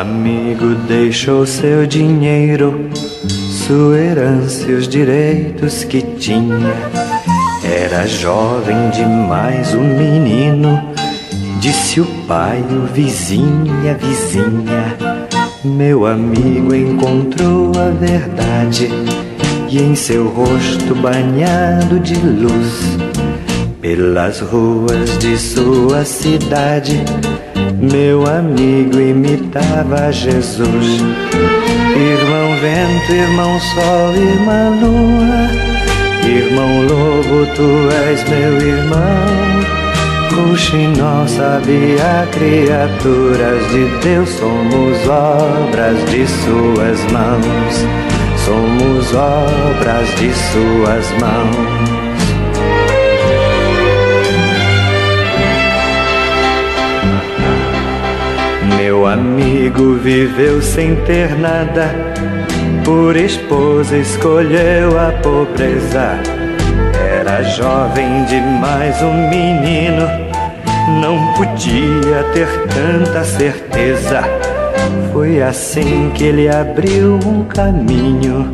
amigo 0.01 0.75
deixou 0.89 1.45
seu 1.45 1.87
dinheiro, 1.87 2.89
sua 3.51 3.99
herança 3.99 4.71
e 4.71 4.75
os 4.75 4.89
direitos 4.89 5.85
que 5.85 6.01
tinha. 6.01 7.20
Era 7.71 8.07
jovem 8.07 8.91
demais 8.91 9.73
o 9.75 9.81
menino, 9.81 10.83
disse 11.61 12.01
o 12.01 12.07
pai, 12.27 12.65
o 12.71 12.93
vizinho 12.93 13.85
e 13.85 13.89
a 13.89 13.95
vizinha. 13.95 14.97
Meu 15.65 16.07
amigo 16.07 16.75
encontrou 16.75 17.73
a 17.79 17.91
verdade 17.91 18.89
e 19.69 19.79
em 19.79 19.95
seu 19.95 20.27
rosto 20.29 20.95
banhado 20.97 22.01
de 22.01 22.15
luz, 22.15 22.99
pelas 23.81 24.41
ruas 24.41 25.19
de 25.19 25.39
sua 25.39 26.05
cidade 26.05 27.05
meu 27.81 28.27
amigo 28.27 29.01
imitava 29.01 30.13
Jesus. 30.13 31.01
Irmão 31.97 32.57
vento, 32.61 33.13
irmão 33.13 33.59
sol, 33.59 34.15
irmã 34.15 34.69
lua, 34.81 35.70
irmão 36.31 36.83
lobo, 36.83 37.47
tu 37.55 37.89
és 38.09 38.29
meu 38.29 38.61
irmão. 38.61 39.51
Ruxinol 40.31 41.27
sabia 41.27 42.27
criaturas 42.33 43.71
de 43.73 43.85
Deus, 44.03 44.29
somos 44.29 45.09
obras 45.09 45.99
de 46.11 46.27
suas 46.27 47.13
mãos, 47.13 47.87
somos 48.45 49.15
obras 49.15 50.09
de 50.19 50.33
suas 50.33 51.11
mãos. 51.21 51.91
Meu 58.77 59.07
amigo 59.07 59.95
viveu 59.95 60.63
sem 60.63 60.95
ter 60.97 61.37
nada, 61.39 61.95
por 62.91 63.15
esposa 63.15 63.97
escolheu 63.99 64.99
a 64.99 65.13
pobreza. 65.23 66.19
Era 67.09 67.41
jovem 67.45 68.25
demais, 68.25 69.01
um 69.01 69.29
menino, 69.29 70.09
não 71.01 71.33
podia 71.35 72.25
ter 72.35 72.49
tanta 72.67 73.23
certeza. 73.23 74.25
Foi 75.13 75.41
assim 75.41 76.11
que 76.17 76.25
ele 76.25 76.49
abriu 76.49 77.21
um 77.25 77.45
caminho 77.45 78.53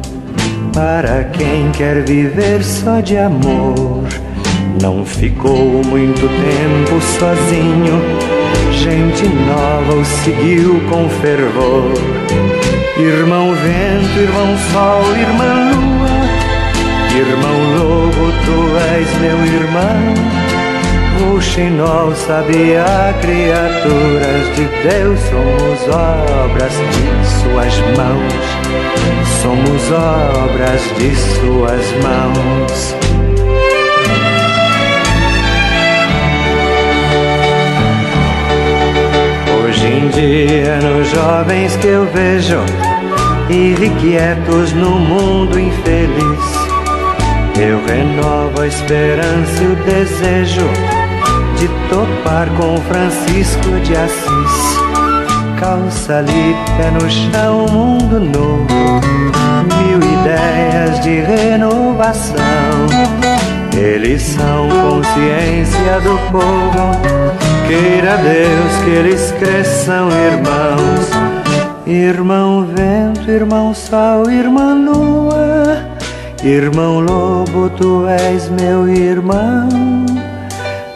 para 0.75 1.25
quem 1.25 1.73
quer 1.73 2.03
viver 2.03 2.63
só 2.63 3.01
de 3.01 3.17
amor. 3.17 4.05
Não 4.83 5.03
ficou 5.07 5.83
muito 5.83 6.21
tempo 6.21 7.01
sozinho 7.01 8.37
gente 8.73 9.27
nova 9.29 9.95
o 9.95 10.05
seguiu 10.05 10.79
com 10.91 11.09
fervor. 11.09 12.56
Irmão 12.99 13.55
vento, 13.55 14.19
irmão 14.19 14.57
sol, 14.73 15.03
irmã 15.19 15.71
lua, 15.71 16.09
irmão 17.15 17.59
lobo, 17.77 18.33
tu 18.47 18.59
és 18.95 19.19
meu 19.21 19.39
irmão. 19.45 21.35
O 21.35 21.41
Xinol 21.41 22.15
sabia 22.15 23.15
criaturas 23.21 24.57
de 24.57 24.65
Deus, 24.89 25.21
somos 25.29 25.95
obras 25.95 26.73
de 26.73 27.05
suas 27.43 27.79
mãos, 27.99 28.45
somos 29.43 29.93
obras 29.93 30.81
de 30.97 31.15
suas 31.15 31.85
mãos. 32.03 32.97
dia 40.17 40.79
nos 40.81 41.11
jovens 41.11 41.77
que 41.77 41.89
eu 41.89 42.07
vejo, 42.07 42.59
irrequietos 43.51 44.73
no 44.73 44.91
mundo 44.91 45.59
infeliz. 45.59 46.67
Eu 47.59 47.85
renovo 47.87 48.61
a 48.61 48.67
esperança 48.67 49.63
e 49.63 49.67
o 49.67 49.77
desejo 49.85 50.69
de 51.59 51.69
topar 51.89 52.49
com 52.51 52.77
Francisco 52.83 53.71
de 53.83 53.97
Assis. 53.97 54.77
Calça 55.59 56.23
pé 56.77 56.91
no 56.91 57.09
chão, 57.09 57.67
mundo 57.73 58.21
novo, 58.21 59.01
mil 59.79 59.99
ideias 59.99 61.01
de 61.03 61.21
renovação. 61.21 62.37
Eles 63.75 64.23
são 64.23 64.69
consciência 64.69 66.01
do 66.03 66.19
povo, 66.31 67.01
queira 67.67 68.17
Deus 68.19 68.85
que 68.85 68.91
eles 68.91 69.33
cresçam, 69.39 70.09
irmãos. 70.11 71.36
Irmão 71.87 72.67
vento, 72.67 73.31
irmão 73.31 73.73
sol, 73.73 74.29
irmã 74.29 74.75
lua, 74.75 75.85
irmão 76.43 76.99
lobo, 76.99 77.71
tu 77.77 78.05
és 78.09 78.49
meu 78.49 78.89
irmão. 78.89 79.69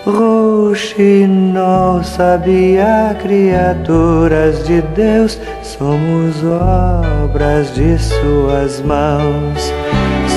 Roxinol 0.05 2.03
sabia 2.03 3.17
criaturas 3.23 4.67
de 4.67 4.83
Deus, 4.83 5.39
somos 5.63 6.43
obras 6.43 7.73
de 7.73 7.97
suas 7.97 8.81
mãos, 8.81 9.73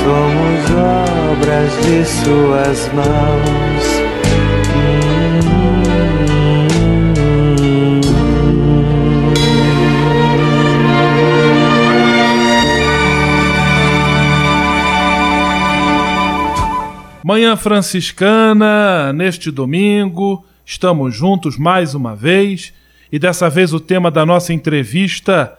somos 0.04 0.70
obras 1.32 1.72
de 1.84 2.06
suas 2.06 2.94
mãos. 2.94 3.83
Manhã 17.26 17.56
Franciscana, 17.56 19.14
neste 19.14 19.50
domingo, 19.50 20.46
estamos 20.66 21.16
juntos 21.16 21.58
mais 21.58 21.96
uma 21.96 22.14
vez 22.14 22.74
e 23.10 23.18
dessa 23.18 23.50
vez 23.50 23.74
o 23.74 23.80
tema 23.80 24.12
da 24.12 24.26
nossa 24.26 24.52
entrevista: 24.52 25.58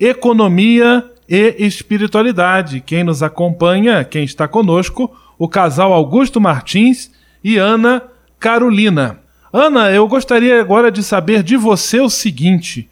Economia 0.00 1.04
e 1.28 1.56
Espiritualidade. 1.58 2.80
Quem 2.80 3.04
nos 3.04 3.22
acompanha, 3.22 4.02
quem 4.02 4.24
está 4.24 4.48
conosco, 4.48 5.14
o 5.38 5.46
casal 5.46 5.92
Augusto 5.92 6.40
Martins 6.40 7.10
e 7.44 7.58
Ana 7.58 8.02
Carolina. 8.40 9.18
Ana, 9.52 9.90
eu 9.90 10.08
gostaria 10.08 10.58
agora 10.58 10.90
de 10.90 11.02
saber 11.02 11.42
de 11.42 11.54
você 11.54 12.00
o 12.00 12.08
seguinte: 12.08 12.88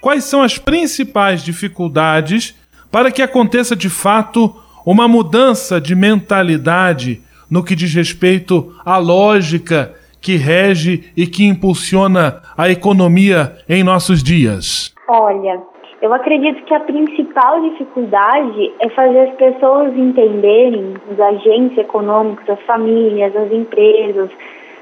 quais 0.00 0.22
são 0.22 0.40
as 0.40 0.56
principais 0.56 1.42
dificuldades 1.42 2.54
para 2.92 3.10
que 3.10 3.22
aconteça 3.22 3.74
de 3.74 3.90
fato 3.90 4.54
uma 4.84 5.08
mudança 5.08 5.80
de 5.80 5.96
mentalidade 5.96 7.25
no 7.50 7.64
que 7.64 7.74
diz 7.74 7.94
respeito 7.94 8.74
à 8.84 8.98
lógica 8.98 9.94
que 10.20 10.36
rege 10.36 11.12
e 11.16 11.26
que 11.26 11.44
impulsiona 11.44 12.42
a 12.56 12.68
economia 12.68 13.56
em 13.68 13.84
nossos 13.84 14.22
dias? 14.22 14.92
Olha, 15.08 15.62
eu 16.02 16.12
acredito 16.12 16.62
que 16.64 16.74
a 16.74 16.80
principal 16.80 17.60
dificuldade 17.60 18.72
é 18.80 18.88
fazer 18.90 19.20
as 19.20 19.34
pessoas 19.36 19.96
entenderem, 19.96 20.94
os 21.10 21.20
agentes 21.20 21.78
econômicos, 21.78 22.48
as 22.50 22.60
famílias, 22.62 23.34
as 23.36 23.50
empresas, 23.52 24.30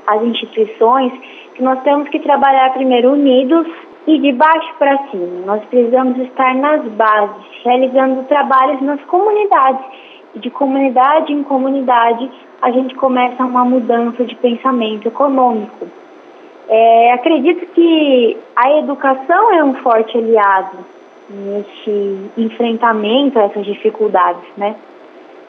as 0.07 0.23
instituições, 0.23 1.13
que 1.55 1.63
nós 1.63 1.81
temos 1.83 2.09
que 2.09 2.19
trabalhar 2.21 2.73
primeiro 2.73 3.13
unidos 3.13 3.67
e 4.07 4.19
de 4.19 4.33
baixo 4.33 4.75
para 4.79 4.97
cima. 5.11 5.47
Nós 5.47 5.65
precisamos 5.67 6.19
estar 6.19 6.55
nas 6.55 6.83
bases, 6.93 7.45
realizando 7.65 8.25
trabalhos 8.25 8.81
nas 8.83 9.01
comunidades. 9.05 9.85
De 10.37 10.51
comunidade 10.51 11.33
em 11.33 11.45
comunidade, 11.45 12.29
a 12.65 12.71
gente 12.71 12.95
começa 12.95 13.45
uma 13.45 13.63
mudança 13.63 14.25
de 14.25 14.35
pensamento 14.37 15.07
econômico. 15.07 15.87
É, 16.67 17.13
acredito 17.13 17.67
que 17.75 18.39
a 18.57 18.79
educação 18.79 19.53
é 19.53 19.63
um 19.63 19.75
forte 19.75 20.17
aliado 20.17 20.79
neste 21.29 22.31
enfrentamento 22.39 23.39
a 23.39 23.43
essas 23.43 23.67
dificuldades, 23.67 24.45
né? 24.57 24.77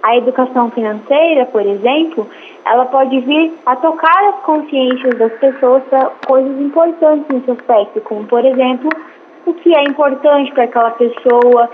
A 0.03 0.17
educação 0.17 0.69
financeira, 0.71 1.45
por 1.45 1.65
exemplo, 1.65 2.27
ela 2.65 2.85
pode 2.85 3.17
vir 3.21 3.53
a 3.65 3.77
tocar 3.77 4.33
as 4.33 4.41
consciências 4.41 5.17
das 5.17 5.31
pessoas 5.39 5.83
para 5.85 6.11
coisas 6.27 6.59
importantes 6.59 7.25
nesse 7.29 7.49
aspecto, 7.49 8.01
como, 8.01 8.25
por 8.25 8.43
exemplo, 8.43 8.89
o 9.45 9.53
que 9.53 9.73
é 9.73 9.83
importante 9.83 10.51
para 10.51 10.65
aquela 10.65 10.91
pessoa, 10.91 11.69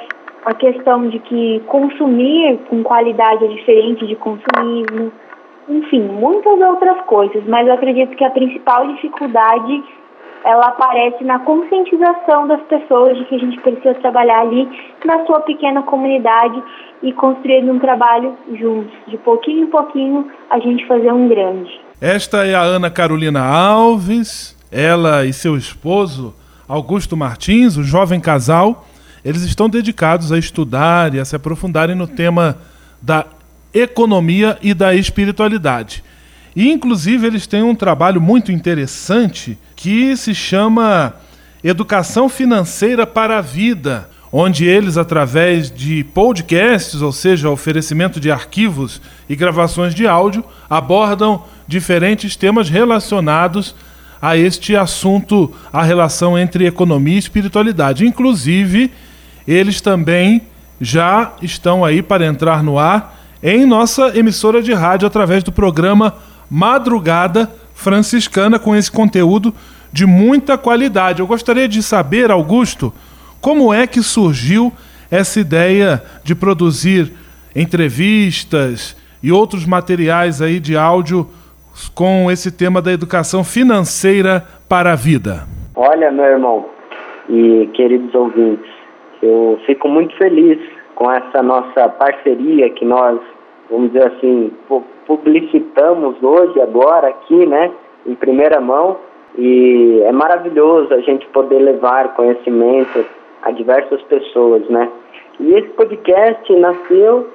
a 0.46 0.54
questão 0.54 1.08
de 1.08 1.18
que 1.18 1.62
consumir 1.66 2.60
com 2.70 2.84
qualidade 2.84 3.44
é 3.44 3.48
diferente 3.48 4.06
de 4.06 4.16
consumismo, 4.16 5.12
enfim, 5.68 6.02
muitas 6.02 6.60
outras 6.60 7.02
coisas, 7.06 7.44
mas 7.48 7.68
eu 7.68 7.74
acredito 7.74 8.16
que 8.16 8.24
a 8.24 8.30
principal 8.30 8.88
dificuldade 8.88 9.84
ela 10.44 10.70
aparece 10.70 11.24
na 11.24 11.40
conscientização 11.40 12.48
das 12.48 12.62
pessoas 12.64 13.18
de 13.18 13.26
que 13.26 13.36
a 13.36 13.40
gente 13.40 13.60
precisa 13.62 13.94
trabalhar 13.96 14.42
ali 14.42 14.68
na 15.06 15.26
sua 15.26 15.42
pequena 15.42 15.84
comunidade 15.84 16.62
e 17.04 17.14
construir 17.14 17.70
um 17.70 17.80
trabalho 17.80 18.36
juntos. 18.60 18.92
De 19.08 19.18
pouquinho 19.18 19.66
em 19.66 19.68
pouquinho 19.68 20.32
a 20.50 20.60
gente 20.60 20.86
fazer 20.88 21.12
um 21.12 21.28
grande. 21.28 21.70
Esta 22.00 22.46
é 22.46 22.56
a 22.56 22.62
Ana 22.62 22.90
Carolina 22.90 23.44
Alves, 23.46 24.58
ela 24.72 25.26
e 25.26 25.32
seu 25.32 25.56
esposo 25.56 26.34
Augusto 26.68 27.16
Martins, 27.16 27.78
o 27.78 27.84
jovem 27.84 28.20
casal. 28.20 28.86
Eles 29.24 29.44
estão 29.44 29.70
dedicados 29.70 30.32
a 30.32 30.40
estudar 30.40 31.14
e 31.14 31.20
a 31.20 31.26
se 31.26 31.36
aprofundarem 31.36 31.96
no 31.96 32.08
tema 32.08 32.58
da 33.00 33.26
economia 33.74 34.58
e 34.62 34.74
da 34.74 34.94
espiritualidade. 34.94 36.04
E, 36.56 36.70
inclusive, 36.70 37.26
eles 37.28 37.48
têm 37.48 37.64
um 37.64 37.76
trabalho 37.76 38.20
muito 38.20 38.52
interessante 38.52 39.58
que 39.76 40.16
se 40.18 40.36
chama 40.36 41.14
Educação 41.64 42.28
Financeira 42.28 43.08
para 43.08 43.38
a 43.38 43.42
Vida, 43.42 44.10
onde 44.32 44.66
eles, 44.66 44.98
através 44.98 45.72
de 45.72 46.04
podcasts, 46.04 47.02
ou 47.02 47.12
seja, 47.12 47.50
oferecimento 47.50 48.20
de 48.20 48.32
arquivos 48.32 49.02
e 49.30 49.36
gravações 49.36 49.94
de 49.94 50.08
áudio, 50.08 50.44
abordam 50.70 51.44
diferentes 51.68 52.36
temas 52.36 52.70
relacionados 52.70 53.76
a 54.22 54.38
este 54.38 54.76
assunto, 54.76 55.54
a 55.72 55.82
relação 55.84 56.38
entre 56.38 56.68
economia 56.68 57.16
e 57.16 57.20
espiritualidade. 57.20 58.06
Inclusive, 58.06 58.92
eles 59.48 59.82
também 59.82 60.42
já 60.80 61.34
estão 61.42 61.84
aí 61.84 62.02
para 62.02 62.26
entrar 62.26 62.64
no 62.64 62.78
ar 62.78 63.21
em 63.44 63.66
nossa 63.66 64.18
emissora 64.18 64.62
de 64.62 64.74
rádio 64.74 65.08
através 65.08 65.44
do 65.44 65.52
programa 65.52 66.16
Madrugada 66.50 67.50
Franciscana 67.74 68.60
com 68.60 68.76
esse 68.76 68.92
conteúdo 68.92 69.54
de 69.92 70.06
muita 70.06 70.58
qualidade. 70.58 71.20
Eu 71.20 71.28
gostaria 71.28 71.68
de 71.68 71.82
saber, 71.82 72.30
Augusto, 72.30 72.94
como 73.42 73.74
é 73.74 73.88
que 73.88 74.02
surgiu 74.02 74.72
essa 75.10 75.40
ideia 75.40 76.02
de 76.24 76.36
produzir 76.36 77.12
entrevistas 77.56 78.96
e 79.22 79.32
outros 79.32 79.66
materiais 79.66 80.42
aí 80.42 80.60
de 80.60 80.78
áudio 80.78 81.28
com 81.96 82.30
esse 82.30 82.52
tema 82.52 82.82
da 82.82 82.92
educação 82.92 83.44
financeira 83.44 84.46
para 84.70 84.94
a 84.94 84.96
vida? 84.96 85.48
Olha, 85.76 86.12
meu 86.12 86.26
irmão 86.26 86.66
e 87.30 87.70
queridos 87.74 88.14
ouvintes, 88.14 88.70
eu 89.22 89.60
fico 89.66 89.88
muito 89.88 90.16
feliz 90.18 90.60
com 90.96 91.12
essa 91.12 91.42
nossa 91.42 91.90
parceria 91.90 92.70
que 92.70 92.86
nós, 92.86 93.20
vamos 93.72 93.94
dizer 93.94 94.08
assim, 94.08 94.52
publicitamos 95.08 96.22
hoje, 96.22 96.62
agora, 96.62 97.08
aqui, 97.08 97.46
né, 97.46 97.72
em 98.06 98.16
primeira 98.16 98.60
mão. 98.60 98.98
E 99.38 100.02
é 100.04 100.12
maravilhoso 100.12 100.94
a 100.94 101.00
gente 101.00 101.26
poder 101.28 101.60
levar 101.60 102.14
conhecimento 102.16 103.06
a 103.42 103.52
diversas 103.52 104.02
pessoas, 104.04 104.68
né? 104.68 104.92
E 105.40 105.54
esse 105.54 105.70
podcast 105.70 106.54
nasceu 106.58 107.30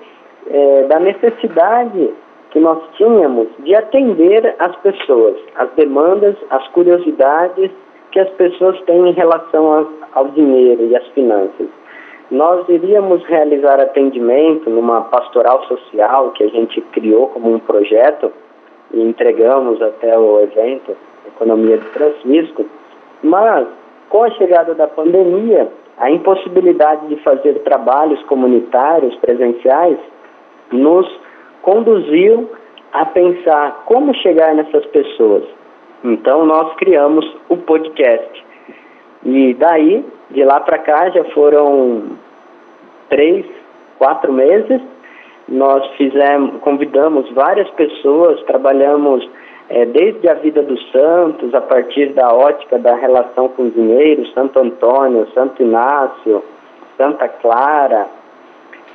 é, 0.48 0.82
da 0.84 1.00
necessidade 1.00 2.10
que 2.50 2.60
nós 2.60 2.78
tínhamos 2.98 3.48
de 3.60 3.74
atender 3.74 4.54
as 4.58 4.76
pessoas, 4.76 5.36
as 5.56 5.70
demandas, 5.70 6.36
as 6.50 6.68
curiosidades 6.68 7.70
que 8.12 8.20
as 8.20 8.28
pessoas 8.30 8.78
têm 8.82 9.08
em 9.08 9.12
relação 9.12 9.72
ao, 9.72 9.88
ao 10.12 10.28
dinheiro 10.28 10.84
e 10.84 10.94
às 10.94 11.06
finanças 11.08 11.66
nós 12.30 12.68
iríamos 12.68 13.24
realizar 13.24 13.80
atendimento 13.80 14.68
numa 14.68 15.02
pastoral 15.02 15.64
social 15.64 16.32
que 16.32 16.44
a 16.44 16.48
gente 16.48 16.80
criou 16.92 17.28
como 17.28 17.54
um 17.54 17.58
projeto 17.58 18.32
e 18.92 19.00
entregamos 19.00 19.80
até 19.80 20.18
o 20.18 20.40
evento 20.40 20.96
Economia 21.26 21.78
de 21.78 21.84
Francisco, 21.86 22.64
mas 23.22 23.66
com 24.08 24.24
a 24.24 24.30
chegada 24.30 24.74
da 24.74 24.86
pandemia, 24.86 25.68
a 25.98 26.10
impossibilidade 26.10 27.08
de 27.08 27.16
fazer 27.22 27.54
trabalhos 27.60 28.22
comunitários 28.24 29.14
presenciais 29.16 29.98
nos 30.72 31.06
conduziu 31.62 32.50
a 32.92 33.04
pensar 33.06 33.82
como 33.86 34.14
chegar 34.14 34.54
nessas 34.54 34.84
pessoas. 34.86 35.44
Então 36.04 36.44
nós 36.44 36.74
criamos 36.76 37.24
o 37.48 37.56
podcast 37.56 38.45
E 39.28 39.54
daí, 39.54 40.06
de 40.30 40.44
lá 40.44 40.60
para 40.60 40.78
cá, 40.78 41.10
já 41.10 41.24
foram 41.34 42.16
três, 43.08 43.44
quatro 43.98 44.32
meses. 44.32 44.80
Nós 45.48 45.84
fizemos, 45.96 46.60
convidamos 46.60 47.28
várias 47.32 47.68
pessoas, 47.70 48.40
trabalhamos 48.44 49.28
é, 49.68 49.84
desde 49.84 50.28
a 50.28 50.34
vida 50.34 50.62
dos 50.62 50.80
santos, 50.92 51.52
a 51.54 51.60
partir 51.60 52.12
da 52.12 52.32
ótica 52.32 52.78
da 52.78 52.94
relação 52.94 53.48
com 53.48 53.64
o 53.64 53.70
dinheiro, 53.70 54.24
Santo 54.28 54.60
Antônio, 54.60 55.26
Santo 55.34 55.60
Inácio, 55.60 56.44
Santa 56.96 57.26
Clara, 57.28 58.06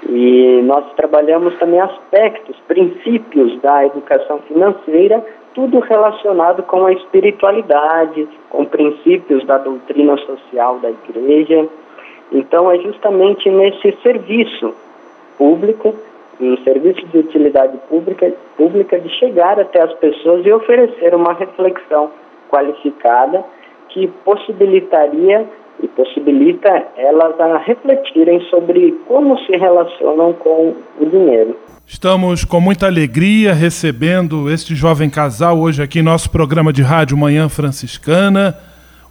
e 0.07 0.61
nós 0.63 0.85
trabalhamos 0.95 1.57
também 1.59 1.81
aspectos, 1.81 2.55
princípios 2.69 3.59
da 3.61 3.85
educação 3.85 4.39
financeira, 4.47 5.23
tudo 5.53 5.79
relacionado 5.79 6.63
com 6.63 6.85
a 6.85 6.93
espiritualidade, 6.93 8.27
com 8.49 8.65
princípios 8.65 9.45
da 9.45 9.57
doutrina 9.57 10.17
social 10.17 10.79
da 10.79 10.89
igreja. 10.89 11.67
Então, 12.31 12.71
é 12.71 12.77
justamente 12.79 13.49
nesse 13.49 13.91
serviço 14.01 14.73
público 15.37 15.95
um 16.39 16.57
serviço 16.63 17.05
de 17.07 17.19
utilidade 17.19 17.77
pública, 17.87 18.33
pública 18.57 18.99
de 18.99 19.09
chegar 19.19 19.59
até 19.59 19.81
as 19.81 19.93
pessoas 19.93 20.45
e 20.45 20.51
oferecer 20.51 21.13
uma 21.13 21.33
reflexão 21.33 22.09
qualificada 22.49 23.43
que 23.89 24.07
possibilitaria 24.25 25.45
e 25.81 25.87
possibilita 25.87 26.69
elas 26.95 27.39
a 27.39 27.57
refletirem 27.57 28.39
sobre 28.49 28.91
como 29.07 29.37
se 29.39 29.51
relacionam 29.57 30.33
com 30.33 30.75
o 30.99 31.05
dinheiro. 31.05 31.55
Estamos 31.85 32.45
com 32.45 32.61
muita 32.61 32.85
alegria 32.85 33.53
recebendo 33.53 34.49
este 34.49 34.75
jovem 34.75 35.09
casal 35.09 35.59
hoje 35.59 35.81
aqui 35.81 35.99
em 35.99 36.03
nosso 36.03 36.29
programa 36.29 36.71
de 36.71 36.81
rádio 36.81 37.17
Manhã 37.17 37.49
Franciscana, 37.49 38.57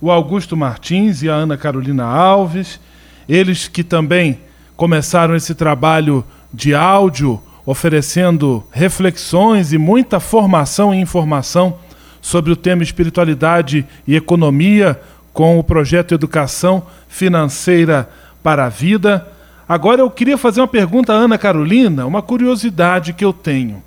o 0.01 0.11
Augusto 0.11 0.57
Martins 0.57 1.23
e 1.23 1.29
a 1.29 1.35
Ana 1.35 1.59
Carolina 1.59 2.05
Alves, 2.05 2.81
eles 3.29 3.69
que 3.69 3.85
também 3.85 4.39
começaram 4.77 5.37
esse 5.37 5.55
trabalho 5.55 6.25
de 6.53 6.75
áudio, 6.75 7.39
oferecendo 7.67 8.65
reflexões 8.73 9.73
e 9.73 9.79
muita 9.79 10.19
formação 10.19 10.95
e 10.95 11.01
informação 11.01 11.77
sobre 12.21 12.51
o 12.51 12.57
tema 12.57 12.83
espiritualidade 12.83 13.87
e 14.07 14.17
economia 14.17 14.99
com 15.33 15.59
o 15.59 15.65
projeto 15.65 16.15
Educação 16.15 16.83
Financeira 17.09 18.09
para 18.43 18.67
a 18.67 18.69
Vida. 18.69 19.27
Agora 19.69 20.01
eu 20.01 20.11
queria 20.11 20.37
fazer 20.37 20.61
uma 20.61 20.69
pergunta 20.69 21.13
à 21.13 21.17
Ana 21.17 21.39
Carolina, 21.39 22.07
uma 22.07 22.23
curiosidade 22.23 23.13
que 23.13 23.25
eu 23.25 23.33
tenho. 23.33 23.83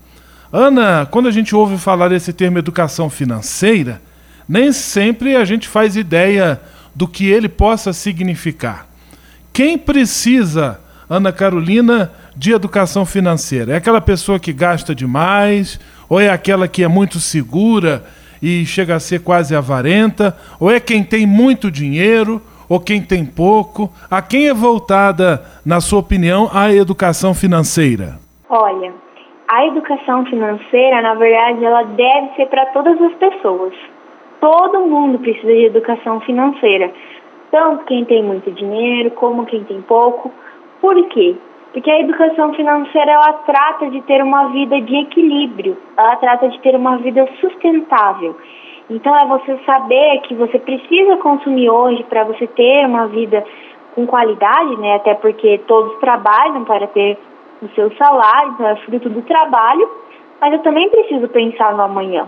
Ana, 0.51 1.07
quando 1.09 1.27
a 1.27 1.31
gente 1.31 1.55
ouve 1.55 1.77
falar 1.77 2.11
esse 2.11 2.31
termo 2.31 2.59
educação 2.59 3.09
financeira, 3.09 4.01
nem 4.47 4.71
sempre 4.71 5.35
a 5.35 5.43
gente 5.43 5.67
faz 5.67 5.95
ideia 5.95 6.61
do 6.93 7.07
que 7.07 7.25
ele 7.25 7.49
possa 7.49 7.91
significar. 7.91 8.87
Quem 9.51 9.77
precisa, 9.77 10.79
Ana 11.09 11.31
Carolina, 11.31 12.11
de 12.35 12.51
educação 12.51 13.05
financeira? 13.05 13.73
É 13.73 13.77
aquela 13.77 14.01
pessoa 14.01 14.39
que 14.39 14.53
gasta 14.53 14.93
demais? 14.93 15.79
Ou 16.07 16.19
é 16.19 16.29
aquela 16.29 16.67
que 16.67 16.83
é 16.83 16.87
muito 16.87 17.19
segura 17.19 18.03
e 18.43 18.65
chega 18.65 18.95
a 18.95 18.99
ser 18.99 19.23
quase 19.23 19.55
avarenta? 19.55 20.35
Ou 20.59 20.69
é 20.69 20.77
quem 20.77 21.01
tem 21.01 21.25
muito 21.25 21.71
dinheiro? 21.71 22.41
Ou 22.67 22.77
quem 22.77 23.01
tem 23.01 23.25
pouco? 23.25 23.89
A 24.11 24.21
quem 24.21 24.49
é 24.49 24.53
voltada, 24.53 25.41
na 25.65 25.79
sua 25.79 25.99
opinião, 25.99 26.49
a 26.53 26.73
educação 26.73 27.33
financeira? 27.33 28.19
Olha, 28.49 28.93
a 29.49 29.65
educação 29.67 30.25
financeira, 30.25 31.01
na 31.01 31.13
verdade, 31.13 31.63
ela 31.63 31.83
deve 31.83 32.35
ser 32.35 32.47
para 32.47 32.65
todas 32.67 33.01
as 33.01 33.13
pessoas. 33.13 33.73
Todo 34.41 34.87
mundo 34.87 35.19
precisa 35.19 35.47
de 35.47 35.65
educação 35.65 36.19
financeira, 36.21 36.91
tanto 37.49 37.85
quem 37.85 38.03
tem 38.03 38.21
muito 38.21 38.51
dinheiro 38.51 39.11
como 39.11 39.45
quem 39.45 39.63
tem 39.63 39.81
pouco. 39.83 40.29
Por 40.81 41.01
quê? 41.09 41.35
Porque 41.73 41.89
a 41.89 41.99
educação 41.99 42.53
financeira 42.53 43.11
ela 43.11 43.33
trata 43.33 43.89
de 43.89 43.99
ter 44.01 44.21
uma 44.21 44.49
vida 44.49 44.79
de 44.79 44.95
equilíbrio, 44.95 45.75
ela 45.97 46.15
trata 46.17 46.47
de 46.47 46.59
ter 46.59 46.75
uma 46.75 46.97
vida 46.97 47.27
sustentável. 47.41 48.37
Então 48.89 49.15
é 49.17 49.25
você 49.25 49.57
saber 49.65 50.21
que 50.21 50.35
você 50.35 50.59
precisa 50.59 51.17
consumir 51.17 51.69
hoje 51.69 52.03
para 52.03 52.25
você 52.25 52.45
ter 52.45 52.85
uma 52.85 53.07
vida 53.07 53.43
com 53.95 54.05
qualidade, 54.05 54.77
né? 54.77 54.95
Até 54.95 55.15
porque 55.15 55.59
todos 55.67 55.97
trabalham 55.99 56.63
para 56.63 56.85
ter 56.87 57.17
o 57.61 57.67
seu 57.69 57.91
salário, 57.95 58.51
então 58.51 58.67
é 58.67 58.75
fruto 58.77 59.09
do 59.09 59.21
trabalho, 59.23 59.89
mas 60.39 60.53
eu 60.53 60.59
também 60.59 60.89
preciso 60.89 61.27
pensar 61.29 61.73
no 61.73 61.81
amanhã. 61.81 62.27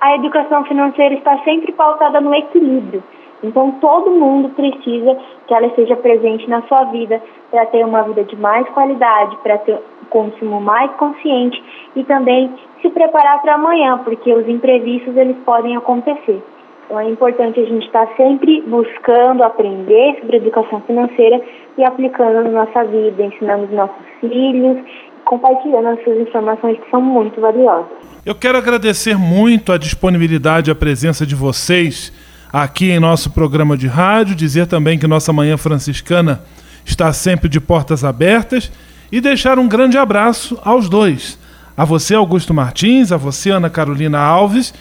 A 0.00 0.16
educação 0.16 0.64
financeira 0.64 1.14
está 1.14 1.38
sempre 1.38 1.72
pautada 1.72 2.20
no 2.20 2.34
equilíbrio. 2.34 3.02
Então, 3.42 3.72
todo 3.80 4.10
mundo 4.10 4.48
precisa 4.50 5.16
que 5.46 5.54
ela 5.54 5.66
esteja 5.66 5.96
presente 5.96 6.48
na 6.48 6.62
sua 6.62 6.84
vida 6.84 7.22
para 7.50 7.66
ter 7.66 7.84
uma 7.84 8.02
vida 8.02 8.24
de 8.24 8.36
mais 8.36 8.68
qualidade, 8.70 9.36
para 9.42 9.58
ter 9.58 9.74
um 9.74 10.06
consumo 10.10 10.60
mais 10.60 10.90
consciente 10.92 11.62
e 11.94 12.04
também 12.04 12.52
se 12.82 12.90
preparar 12.90 13.40
para 13.42 13.54
amanhã, 13.54 13.98
porque 14.04 14.32
os 14.32 14.48
imprevistos 14.48 15.16
eles 15.16 15.36
podem 15.44 15.76
acontecer. 15.76 16.42
Então, 16.84 17.00
é 17.00 17.10
importante 17.10 17.58
a 17.58 17.64
gente 17.64 17.84
estar 17.86 18.08
sempre 18.16 18.62
buscando 18.62 19.42
aprender 19.42 20.18
sobre 20.20 20.36
educação 20.36 20.80
financeira 20.82 21.40
e 21.76 21.84
aplicando 21.84 22.44
na 22.44 22.64
nossa 22.64 22.84
vida, 22.84 23.24
ensinando 23.24 23.64
os 23.64 23.72
nossos 23.72 24.06
filhos, 24.20 24.78
compartilhando 25.24 25.88
as 25.88 26.04
suas 26.04 26.18
informações 26.18 26.78
que 26.78 26.88
são 26.88 27.00
muito 27.00 27.40
valiosas. 27.40 27.90
Eu 28.24 28.34
quero 28.34 28.56
agradecer 28.56 29.16
muito 29.18 29.72
a 29.72 29.78
disponibilidade 29.78 30.70
e 30.70 30.72
a 30.72 30.74
presença 30.76 31.26
de 31.26 31.34
vocês 31.34 32.12
aqui 32.52 32.90
em 32.90 33.00
nosso 33.00 33.30
programa 33.30 33.76
de 33.76 33.86
rádio, 33.86 34.34
dizer 34.34 34.66
também 34.66 34.98
que 34.98 35.06
nossa 35.06 35.32
Manhã 35.32 35.56
Franciscana 35.56 36.42
está 36.84 37.12
sempre 37.12 37.48
de 37.48 37.60
portas 37.60 38.04
abertas 38.04 38.70
e 39.10 39.20
deixar 39.20 39.58
um 39.58 39.68
grande 39.68 39.98
abraço 39.98 40.58
aos 40.64 40.88
dois. 40.88 41.38
A 41.76 41.84
você, 41.84 42.14
Augusto 42.14 42.54
Martins, 42.54 43.12
a 43.12 43.16
você, 43.16 43.50
Ana 43.50 43.68
Carolina 43.68 44.18
Alves, 44.18 44.72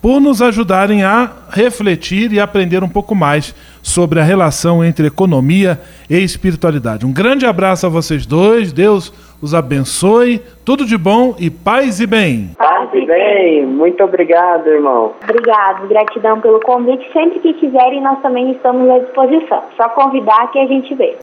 por 0.00 0.20
nos 0.20 0.40
ajudarem 0.40 1.04
a 1.04 1.30
refletir 1.50 2.32
e 2.32 2.40
aprender 2.40 2.82
um 2.82 2.88
pouco 2.88 3.14
mais 3.14 3.54
sobre 3.82 4.20
a 4.20 4.22
relação 4.22 4.84
entre 4.84 5.06
economia 5.06 5.80
e 6.08 6.16
espiritualidade. 6.16 7.06
Um 7.06 7.12
grande 7.12 7.46
abraço 7.46 7.86
a 7.86 7.90
vocês 7.90 8.26
dois, 8.26 8.72
Deus 8.72 9.12
os 9.42 9.54
abençoe, 9.54 10.42
tudo 10.64 10.84
de 10.84 10.98
bom 10.98 11.34
e 11.38 11.48
paz 11.48 11.98
e 12.00 12.06
bem. 12.06 12.50
Paz 12.58 12.90
e 12.92 13.06
bem, 13.06 13.66
muito 13.66 14.02
obrigado, 14.04 14.66
irmão. 14.68 15.12
Obrigado, 15.22 15.88
gratidão 15.88 16.40
pelo 16.40 16.60
convite. 16.60 17.06
Sempre 17.12 17.40
que 17.40 17.54
quiserem, 17.54 18.02
nós 18.02 18.20
também 18.20 18.52
estamos 18.52 18.88
à 18.90 18.98
disposição. 18.98 19.62
Só 19.76 19.88
convidar 19.90 20.50
que 20.52 20.58
a 20.58 20.66
gente 20.66 20.94
vê. 20.94 21.16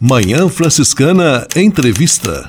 Manhã 0.00 0.48
Franciscana 0.48 1.46
Entrevista. 1.56 2.48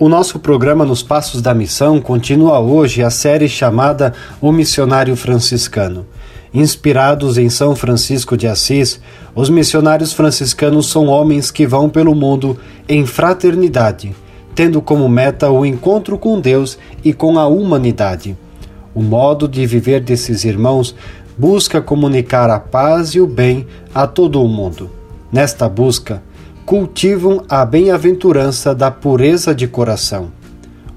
O 0.00 0.08
nosso 0.08 0.38
programa 0.38 0.84
Nos 0.84 1.02
Passos 1.02 1.42
da 1.42 1.52
Missão 1.52 2.00
continua 2.00 2.60
hoje 2.60 3.02
a 3.02 3.10
série 3.10 3.48
chamada 3.48 4.14
O 4.40 4.52
Missionário 4.52 5.16
Franciscano. 5.16 6.06
Inspirados 6.54 7.36
em 7.36 7.50
São 7.50 7.74
Francisco 7.74 8.36
de 8.36 8.46
Assis, 8.46 9.00
os 9.34 9.50
missionários 9.50 10.12
franciscanos 10.12 10.88
são 10.88 11.06
homens 11.08 11.50
que 11.50 11.66
vão 11.66 11.88
pelo 11.88 12.14
mundo 12.14 12.56
em 12.88 13.04
fraternidade, 13.04 14.14
tendo 14.54 14.80
como 14.80 15.08
meta 15.08 15.50
o 15.50 15.66
encontro 15.66 16.16
com 16.16 16.40
Deus 16.40 16.78
e 17.02 17.12
com 17.12 17.36
a 17.36 17.48
humanidade. 17.48 18.36
O 18.94 19.02
modo 19.02 19.48
de 19.48 19.66
viver 19.66 20.00
desses 20.00 20.44
irmãos 20.44 20.94
busca 21.36 21.82
comunicar 21.82 22.48
a 22.50 22.60
paz 22.60 23.16
e 23.16 23.20
o 23.20 23.26
bem 23.26 23.66
a 23.92 24.06
todo 24.06 24.40
o 24.40 24.46
mundo. 24.46 24.88
Nesta 25.32 25.68
busca, 25.68 26.22
cultivam 26.68 27.42
a 27.48 27.64
bem-aventurança 27.64 28.74
da 28.74 28.90
pureza 28.90 29.54
de 29.54 29.66
coração. 29.66 30.28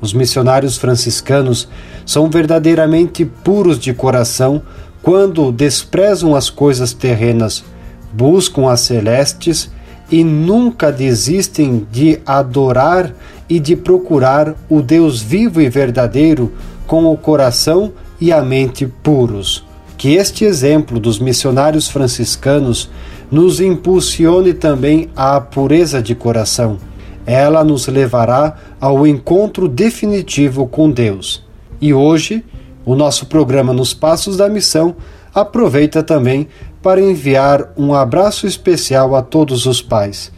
Os 0.02 0.14
missionários 0.14 0.76
franciscanos 0.76 1.70
são 2.06 2.30
verdadeiramente 2.30 3.24
puros 3.24 3.80
de 3.80 3.94
coração 3.94 4.62
quando 5.02 5.50
desprezam 5.50 6.36
as 6.36 6.50
coisas 6.50 6.92
terrenas, 6.92 7.64
buscam 8.12 8.70
as 8.70 8.82
celestes 8.82 9.72
e 10.12 10.26
nunca 10.26 10.92
desistem 10.92 11.88
de 11.90 12.20
adorar 12.26 13.16
e 13.48 13.58
de 13.58 13.78
procurar 13.78 14.54
o 14.70 14.82
Deus 14.82 15.22
vivo 15.22 15.62
e 15.62 15.70
verdadeiro 15.70 16.52
com 16.86 17.06
o 17.06 17.16
coração 17.16 17.94
e 18.20 18.34
a 18.34 18.42
mente 18.42 18.86
puros. 19.02 19.66
Que 19.98 20.16
este 20.16 20.44
exemplo 20.44 21.00
dos 21.00 21.18
missionários 21.18 21.88
franciscanos 21.88 22.90
nos 23.32 23.62
impulsione 23.62 24.54
também 24.54 25.10
à 25.16 25.40
pureza 25.40 26.02
de 26.02 26.14
coração. 26.14 26.78
Ela 27.26 27.64
nos 27.64 27.88
levará 27.88 28.58
ao 28.80 29.08
encontro 29.08 29.70
definitivo 29.70 30.68
com 30.68 30.92
Deus. 30.92 31.48
E 31.80 31.94
hoje, 31.94 32.44
o 32.84 32.94
nosso 32.94 33.28
programa 33.28 33.72
Nos 33.72 33.94
Passos 33.94 34.36
da 34.38 34.50
Missão 34.50 34.96
aproveita 35.34 36.04
também 36.04 36.48
para 36.82 37.00
enviar 37.00 37.72
um 37.78 37.94
abraço 37.94 38.46
especial 38.46 39.16
a 39.16 39.22
todos 39.22 39.66
os 39.66 39.82
pais. 39.82 40.32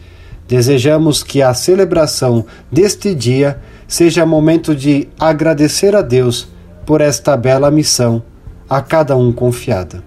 Desejamos 0.47 1.23
que 1.23 1.41
a 1.41 1.53
celebração 1.53 2.45
deste 2.71 3.15
dia 3.15 3.59
seja 3.87 4.25
momento 4.25 4.75
de 4.75 5.07
agradecer 5.17 5.95
a 5.95 6.01
Deus 6.01 6.47
por 6.85 7.01
esta 7.01 7.35
bela 7.37 7.71
missão, 7.71 8.21
a 8.69 8.81
cada 8.81 9.15
um 9.15 9.31
confiada. 9.31 10.03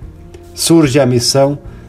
Surge 0.55 1.01
a 1.01 1.07
missão 1.07 1.59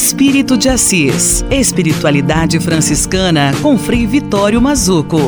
Espírito 0.00 0.56
de 0.56 0.68
Assis. 0.68 1.44
Espiritualidade 1.50 2.60
franciscana 2.60 3.50
com 3.60 3.76
Frei 3.76 4.06
Vitório 4.06 4.62
Mazuco. 4.62 5.18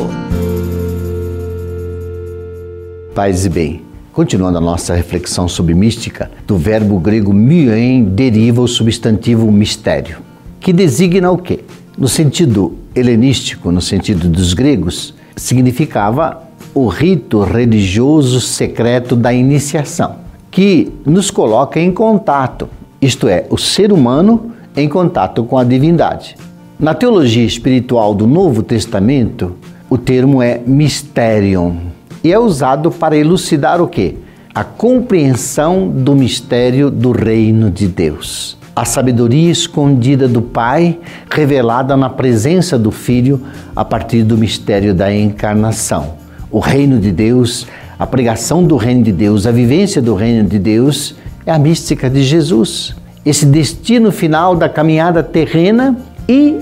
Paz 3.13 3.45
e 3.45 3.49
bem. 3.49 3.81
Continuando 4.13 4.59
a 4.59 4.61
nossa 4.61 4.95
reflexão 4.95 5.45
sobre 5.49 5.73
mística, 5.73 6.31
do 6.47 6.55
verbo 6.55 6.97
grego 7.01 7.33
myen 7.33 8.05
deriva 8.05 8.61
o 8.61 8.67
substantivo 8.67 9.51
mistério, 9.51 10.19
que 10.61 10.71
designa 10.71 11.29
o 11.29 11.37
quê? 11.37 11.65
No 11.97 12.07
sentido 12.07 12.77
helenístico, 12.95 13.73
no 13.73 13.81
sentido 13.81 14.29
dos 14.29 14.53
gregos, 14.53 15.13
significava 15.35 16.43
o 16.73 16.87
rito 16.87 17.43
religioso 17.43 18.39
secreto 18.39 19.17
da 19.17 19.33
iniciação, 19.33 20.15
que 20.49 20.93
nos 21.05 21.29
coloca 21.29 21.77
em 21.77 21.91
contato 21.91 22.69
isto 23.01 23.27
é, 23.27 23.47
o 23.49 23.57
ser 23.57 23.91
humano 23.91 24.51
em 24.75 24.87
contato 24.87 25.43
com 25.43 25.57
a 25.57 25.63
divindade. 25.63 26.35
Na 26.79 26.93
teologia 26.93 27.45
espiritual 27.45 28.15
do 28.15 28.25
Novo 28.25 28.63
Testamento, 28.63 29.55
o 29.89 29.97
termo 29.97 30.41
é 30.41 30.61
mysterium 30.65 31.77
e 32.23 32.31
é 32.31 32.39
usado 32.39 32.89
para 32.89 33.15
elucidar 33.15 33.81
o 33.81 33.87
que? 33.87 34.17
A 34.53 34.63
compreensão 34.63 35.87
do 35.87 36.15
mistério 36.15 36.89
do 36.89 37.11
reino 37.11 37.69
de 37.69 37.87
Deus. 37.87 38.57
A 38.75 38.85
sabedoria 38.85 39.51
escondida 39.51 40.27
do 40.27 40.41
Pai, 40.41 40.97
revelada 41.29 41.95
na 41.97 42.09
presença 42.09 42.79
do 42.79 42.89
Filho 42.89 43.41
a 43.75 43.83
partir 43.83 44.23
do 44.23 44.37
mistério 44.37 44.93
da 44.93 45.13
encarnação. 45.13 46.15
O 46.49 46.59
reino 46.59 46.99
de 46.99 47.11
Deus, 47.11 47.67
a 47.99 48.07
pregação 48.07 48.63
do 48.63 48.77
reino 48.77 49.03
de 49.03 49.11
Deus, 49.11 49.45
a 49.45 49.51
vivência 49.51 50.01
do 50.01 50.15
reino 50.15 50.47
de 50.47 50.57
Deus 50.57 51.15
é 51.45 51.51
a 51.51 51.59
mística 51.59 52.09
de 52.09 52.23
Jesus. 52.23 52.95
Esse 53.23 53.45
destino 53.45 54.11
final 54.11 54.55
da 54.55 54.67
caminhada 54.67 55.21
terrena 55.21 55.95
e 56.27 56.57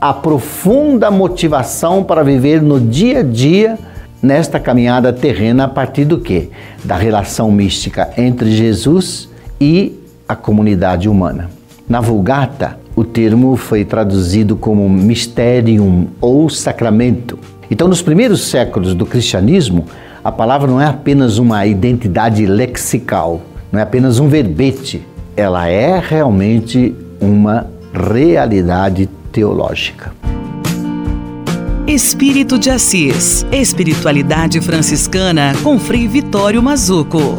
a 0.00 0.14
profunda 0.14 1.10
motivação 1.10 2.02
para 2.02 2.24
viver 2.24 2.62
no 2.62 2.80
dia 2.80 3.18
a 3.18 3.22
dia 3.22 3.78
nesta 4.22 4.58
caminhada 4.58 5.12
terrena 5.12 5.64
a 5.64 5.68
partir 5.68 6.06
do 6.06 6.18
que? 6.18 6.48
Da 6.82 6.96
relação 6.96 7.52
mística 7.52 8.08
entre 8.16 8.50
Jesus 8.50 9.28
e 9.60 10.00
a 10.26 10.34
comunidade 10.34 11.10
humana. 11.10 11.50
Na 11.86 12.00
Vulgata, 12.00 12.78
o 12.96 13.04
termo 13.04 13.54
foi 13.54 13.84
traduzido 13.84 14.56
como 14.56 14.88
mysterium 14.88 16.06
ou 16.22 16.48
sacramento. 16.48 17.38
Então, 17.70 17.86
nos 17.86 18.00
primeiros 18.00 18.48
séculos 18.48 18.94
do 18.94 19.04
cristianismo, 19.04 19.84
a 20.24 20.32
palavra 20.32 20.70
não 20.70 20.80
é 20.80 20.86
apenas 20.86 21.36
uma 21.36 21.66
identidade 21.66 22.46
lexical, 22.46 23.42
não 23.70 23.78
é 23.78 23.82
apenas 23.82 24.18
um 24.18 24.26
verbete, 24.26 25.04
ela 25.38 25.68
é 25.68 26.00
realmente 26.00 26.92
uma 27.20 27.68
realidade 27.94 29.08
teológica. 29.30 30.12
Espírito 31.86 32.58
de 32.58 32.68
Assis, 32.70 33.46
Espiritualidade 33.52 34.60
Franciscana 34.60 35.52
com 35.62 35.78
Frei 35.78 36.08
Vitório 36.08 36.60
Mazuco. 36.60 37.38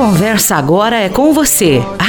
Conversa 0.00 0.56
agora 0.56 0.96
é 0.96 1.10
com 1.10 1.30
você, 1.34 1.84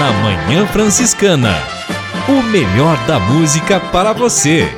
Na 0.00 0.12
Manhã 0.12 0.66
Franciscana, 0.66 1.54
o 2.28 2.42
melhor 2.42 2.96
da 3.06 3.20
música 3.20 3.78
para 3.78 4.12
você. 4.12 4.68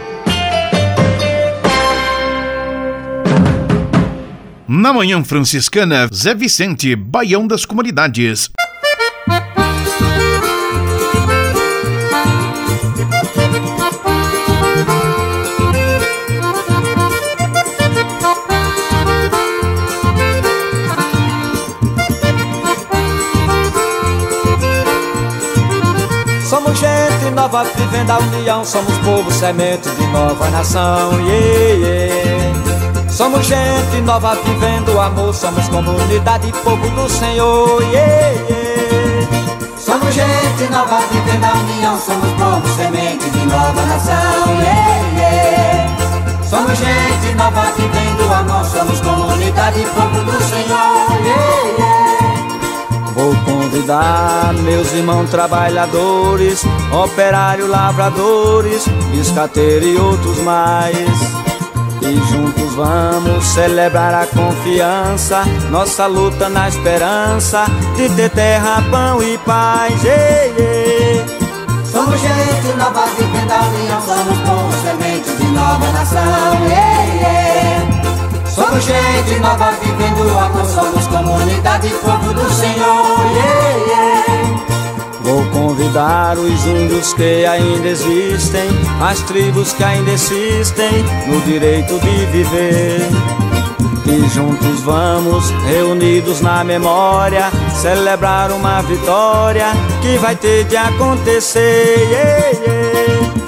Na 4.68 4.92
Manhã 4.92 5.24
Franciscana, 5.24 6.06
Zé 6.12 6.34
Vicente, 6.34 6.94
Baião 6.94 7.46
das 7.46 7.64
Comunidades. 7.64 8.50
Nova 27.46 27.62
vivendo 27.76 28.10
a 28.10 28.18
união, 28.18 28.64
somos 28.64 28.98
povo 28.98 29.30
semente 29.30 29.88
de 29.88 30.06
nova 30.08 30.50
nação. 30.50 31.12
Yeah, 31.20 31.86
yeah. 31.86 33.08
Somos 33.08 33.46
gente 33.46 34.00
nova 34.02 34.34
vivendo 34.34 34.92
o 34.92 35.00
amor, 35.00 35.32
somos 35.32 35.68
comunidade 35.68 36.52
povo 36.64 36.90
do 36.90 37.08
Senhor. 37.08 37.82
Yeah, 37.82 38.32
yeah. 38.48 39.78
Somos 39.78 40.12
gente 40.12 40.72
nova 40.72 41.00
vivendo 41.08 41.44
a 41.44 41.52
união, 41.52 42.00
somos 42.00 42.32
povo 42.32 42.68
semente 42.74 43.30
de 43.30 43.46
nova 43.46 43.82
nação. 43.82 44.60
Yeah, 44.60 45.06
yeah. 45.16 46.42
Somos 46.50 46.76
gente 46.76 47.34
nova 47.36 47.62
vivendo 47.76 48.28
o 48.28 48.34
amor, 48.34 48.64
somos 48.64 49.00
comunidade 49.00 49.86
povo 49.94 50.20
do 50.24 50.42
Senhor. 50.42 51.24
Yeah, 51.24 51.78
yeah. 51.78 52.05
Vou 53.16 53.34
convidar 53.46 54.52
meus 54.62 54.92
irmãos 54.92 55.30
trabalhadores, 55.30 56.62
operários, 56.92 57.66
lavradores, 57.66 58.86
biscateiro 59.10 59.86
e 59.86 59.96
outros 59.96 60.38
mais. 60.42 60.96
E 62.02 62.14
juntos 62.30 62.74
vamos 62.74 63.42
celebrar 63.46 64.12
a 64.14 64.26
confiança, 64.26 65.44
nossa 65.70 66.06
luta 66.06 66.50
na 66.50 66.68
esperança 66.68 67.64
de 67.96 68.06
ter 68.10 68.28
terra, 68.28 68.84
pão 68.90 69.22
e 69.22 69.38
paz. 69.38 70.04
Ei, 70.04 70.54
ei. 70.58 71.24
Somos 71.90 72.20
gente 72.20 72.76
nova 72.76 73.06
vivendo 73.16 73.50
a 73.50 73.62
união, 73.62 74.02
somos 74.02 74.38
povo 74.40 74.72
semente 74.82 75.30
de 75.38 75.46
nova 75.52 75.90
nação. 75.92 76.54
Ei, 76.66 77.24
ei. 77.24 78.15
Somos 78.56 78.84
gente 78.84 79.38
nova 79.38 79.70
vivendo 79.82 80.38
amor, 80.38 80.64
somos 80.64 81.06
comunidade 81.08 81.90
povo 82.02 82.32
do 82.32 82.50
Senhor. 82.50 83.20
Yeah, 83.34 83.76
yeah. 83.86 84.26
Vou 85.20 85.44
convidar 85.50 86.38
os 86.38 86.64
índios 86.64 87.12
que 87.12 87.44
ainda 87.44 87.86
existem, 87.86 88.70
as 88.98 89.20
tribos 89.24 89.74
que 89.74 89.84
ainda 89.84 90.10
existem 90.10 91.04
no 91.26 91.38
direito 91.42 92.00
de 92.00 92.26
viver. 92.32 93.00
E 94.06 94.26
juntos 94.30 94.80
vamos, 94.80 95.50
reunidos 95.66 96.40
na 96.40 96.64
memória, 96.64 97.50
celebrar 97.74 98.50
uma 98.52 98.80
vitória 98.80 99.66
que 100.00 100.16
vai 100.16 100.34
ter 100.34 100.64
de 100.64 100.78
acontecer. 100.78 102.08
Yeah, 102.10 102.50
yeah. 102.52 103.45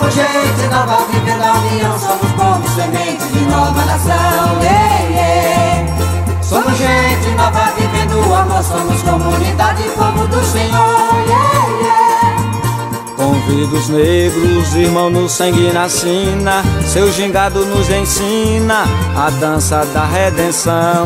Somos 0.00 0.14
gente 0.14 0.66
nova 0.70 1.04
vivendo 1.12 1.42
a 1.42 1.52
união, 1.58 1.98
somos 1.98 2.32
povo 2.32 2.68
semente 2.74 3.22
de 3.26 3.40
nova 3.40 3.84
nação. 3.84 4.62
Yeah, 4.62 5.02
yeah. 5.10 6.42
Somos 6.42 6.78
gente 6.78 7.28
nova 7.36 7.70
vivendo 7.76 8.26
o 8.26 8.34
amor, 8.34 8.62
somos 8.62 9.02
comunidade 9.02 9.82
povo 9.94 10.26
do 10.26 10.42
Senhor. 10.42 11.12
Yeah, 11.28 11.66
yeah. 11.82 13.14
Convido 13.14 13.76
os 13.76 13.88
negros, 13.90 14.74
irmão 14.74 15.10
no 15.10 15.28
sangue 15.28 15.70
na 15.70 15.86
sina, 15.86 16.64
seu 16.86 17.12
gingado 17.12 17.66
nos 17.66 17.90
ensina 17.90 18.84
a 19.14 19.28
dança 19.38 19.84
da 19.92 20.06
redenção. 20.06 21.04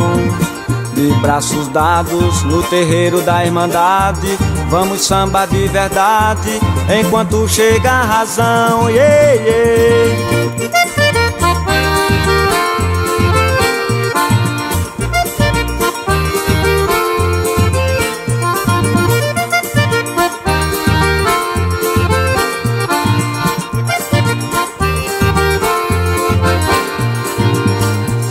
De 0.95 1.13
braços 1.21 1.67
dados 1.67 2.45
no 2.45 2.63
terreiro 2.63 3.21
da 3.23 3.45
Irmandade, 3.45 4.39
vamos 4.75 5.03
samba 5.03 5.47
de 5.47 5.69
verdade, 5.69 6.59
enquanto 6.99 7.49
chega 7.49 7.93
a 7.93 8.03
razão. 8.03 8.91
Yeah, 8.91 9.35
yeah. 9.35 10.35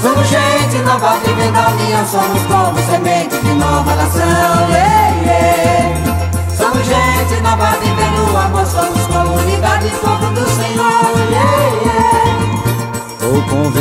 Somos 0.01 0.27
gente 0.27 0.83
nova 0.83 1.17
vivendo 1.25 1.55
a 1.55 1.69
união, 1.69 2.05
somos 2.05 2.41
povo 2.41 2.91
semente 2.91 3.37
de 3.37 3.53
nova 3.53 3.95
nação. 3.95 4.69
Yeah, 4.69 5.21
yeah. 5.25 5.82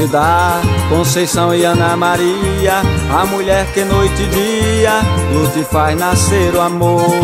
Vou 0.03 0.09
convidar 0.09 0.61
Conceição 0.89 1.55
e 1.55 1.65
Ana 1.65 1.97
Maria, 1.97 2.83
a 3.17 3.25
mulher 3.25 3.73
que 3.73 3.85
noite 3.85 4.23
e 4.23 4.27
dia 4.27 5.01
luta 5.33 5.61
e 5.61 5.65
faz 5.65 5.97
nascer 5.97 6.55
o 6.55 6.61
amor. 6.61 7.21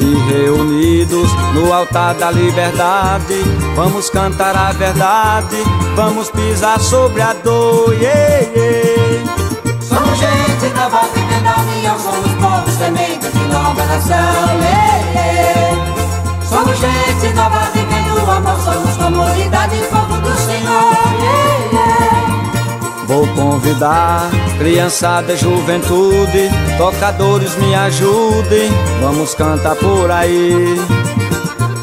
E 0.00 0.32
reunidos 0.32 1.30
no 1.52 1.72
altar 1.72 2.14
da 2.14 2.30
liberdade, 2.30 3.34
vamos 3.76 4.08
cantar 4.08 4.56
a 4.56 4.72
verdade, 4.72 5.56
vamos 5.94 6.30
pisar 6.30 6.80
sobre 6.80 7.20
a 7.20 7.34
dor. 7.34 7.92
Yeah, 7.92 8.50
yeah. 8.56 9.34
Somos 9.82 10.18
gente 10.18 10.74
nova 10.74 11.02
vivendo 11.14 11.48
a 11.48 11.60
união, 11.60 11.98
somos 11.98 12.30
povo 12.32 12.78
semente 12.78 13.28
de 13.28 13.44
nova 13.52 13.84
nação. 13.84 14.16
Yeah, 14.62 15.20
yeah. 15.20 16.44
Somos 16.48 16.78
gente 16.78 17.34
nova 17.34 17.60
vivendo 17.74 18.26
o 18.26 18.30
amor, 18.30 18.58
somos 18.60 18.96
comunidade 18.96 19.76
Vou 23.06 23.26
convidar 23.34 24.30
criançada 24.58 25.36
juventude, 25.36 26.50
tocadores 26.78 27.54
me 27.56 27.74
ajudem, 27.74 28.70
vamos 29.00 29.34
cantar 29.34 29.76
por 29.76 30.10
aí. 30.10 30.78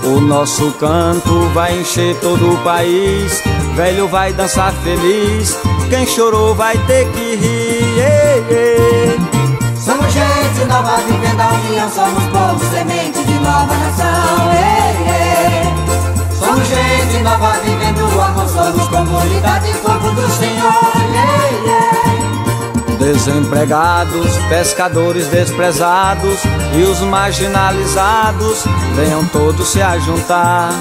O 0.04 0.20
nosso 0.20 0.72
canto 0.74 1.48
vai 1.54 1.80
encher 1.80 2.16
todo 2.18 2.54
o 2.54 2.58
país, 2.64 3.42
velho 3.76 4.08
vai 4.08 4.34
dançar 4.34 4.74
feliz, 4.84 5.58
quem 5.90 6.08
chorou 6.08 6.56
vai 6.56 6.76
ter 6.88 7.08
que 7.12 7.36
rir. 7.36 7.98
Yeah, 7.98 8.48
yeah. 8.50 9.32
Somos 9.80 10.12
gente 10.12 10.66
nova 10.68 10.98
vivendo 10.98 11.40
a 11.40 11.54
união, 11.54 11.90
somos 11.92 12.24
povo 12.26 12.66
semente 12.72 13.24
de 13.24 13.34
nova 13.40 13.76
nação. 13.76 14.54
Yeah, 14.54 15.00
yeah. 15.02 16.21
Somos 16.42 16.68
gente 16.68 17.22
nova 17.22 17.52
vivendo 17.64 18.18
o 18.18 18.22
amor, 18.22 18.50
somos 18.50 18.88
comunidade 18.88 19.72
povo 19.76 20.12
do 20.12 20.28
Senhor. 20.28 20.74
Yeah, 21.14 21.50
yeah. 21.66 22.98
Desempregados, 22.98 24.38
pescadores 24.50 25.28
desprezados 25.28 26.40
e 26.74 26.82
os 26.82 27.00
marginalizados, 27.02 28.64
venham 28.96 29.24
todos 29.26 29.68
se 29.68 29.84
ajuntar. 29.84 30.72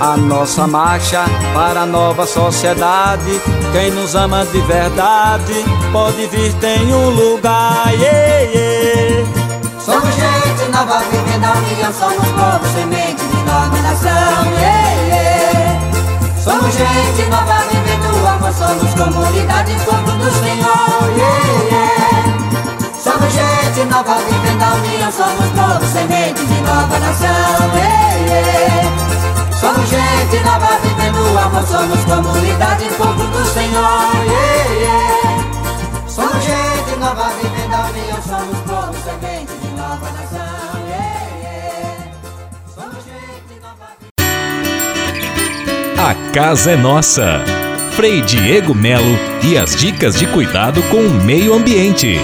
A 0.00 0.16
nossa 0.16 0.66
marcha 0.66 1.24
para 1.52 1.82
a 1.82 1.86
nova 1.86 2.26
sociedade. 2.26 3.40
Quem 3.70 3.90
nos 3.90 4.14
ama 4.14 4.46
de 4.46 4.60
verdade 4.62 5.54
pode 5.92 6.26
vir, 6.26 6.54
tem 6.54 6.92
um 6.92 7.10
lugar. 7.10 7.92
Yeah, 7.92 8.40
yeah. 8.50 9.28
Somos 9.78 10.14
gente 10.14 10.70
nova 10.72 11.00
vivendo 11.10 11.44
a 11.44 11.52
união, 11.52 11.92
somos 11.92 12.26
povo 12.28 12.66
semente 12.74 13.33
nação. 13.84 14.52
Yeah, 14.56 14.94
yeah. 15.12 15.80
Somos 16.42 16.74
gente 16.74 17.28
nova 17.28 17.58
vivendo 17.70 18.08
o 18.22 18.26
amor, 18.26 18.52
somos 18.52 18.94
comunidade 18.94 19.74
povo 19.84 20.12
do 20.12 20.30
Senhor. 20.40 21.04
Yeah, 21.16 21.52
yeah. 21.70 22.24
Somos 22.98 23.32
gente 23.32 23.84
nova 23.90 24.16
vivendo 24.28 24.62
a 24.62 24.74
união, 24.74 25.12
somos 25.12 25.48
povo 25.52 25.84
semente 25.92 26.44
de 26.44 26.60
nova 26.62 26.98
nação. 26.98 27.60
Yeah, 27.76 28.14
yeah. 28.32 28.84
Somos 29.60 29.88
gente 29.88 30.44
nova 30.44 30.78
vivendo 30.82 31.20
o 31.32 31.38
amor, 31.38 31.64
somos 31.64 32.04
comunidade 32.04 32.84
povo 32.96 33.13
A 46.04 46.14
casa 46.34 46.72
é 46.72 46.76
nossa. 46.76 47.42
Frei 47.92 48.20
Diego 48.20 48.74
Melo 48.74 49.18
e 49.42 49.56
as 49.56 49.74
dicas 49.74 50.18
de 50.18 50.26
cuidado 50.26 50.82
com 50.90 50.98
o 50.98 51.24
meio 51.24 51.54
ambiente. 51.54 52.18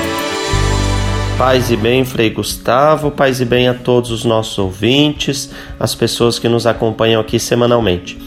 Paz 1.39 1.71
e 1.71 1.79
bem, 1.79 2.05
Frei 2.05 2.29
Gustavo, 2.29 3.11
paz 3.11 3.41
e 3.41 3.47
bem 3.47 3.69
a 3.69 3.73
todos 3.73 4.11
os 4.11 4.23
nossos 4.23 4.59
ouvintes, 4.59 5.51
as 5.79 5.95
pessoas 5.95 6.39
que 6.39 6.47
nos 6.47 6.67
acompanham 6.67 7.23
aqui 7.23 7.41
semanalmente. 7.41 8.19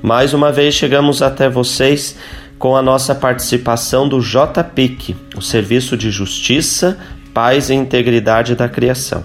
Mais 0.00 0.32
uma 0.32 0.50
vez 0.50 0.74
chegamos 0.74 1.20
até 1.20 1.46
vocês 1.46 2.16
com 2.58 2.74
a 2.74 2.80
nossa 2.80 3.14
participação 3.14 4.08
do 4.08 4.18
JPIC, 4.18 5.14
o 5.36 5.42
Serviço 5.42 5.94
de 5.94 6.10
Justiça, 6.10 6.96
Paz 7.34 7.68
e 7.68 7.74
Integridade 7.74 8.54
da 8.54 8.66
Criação. 8.66 9.22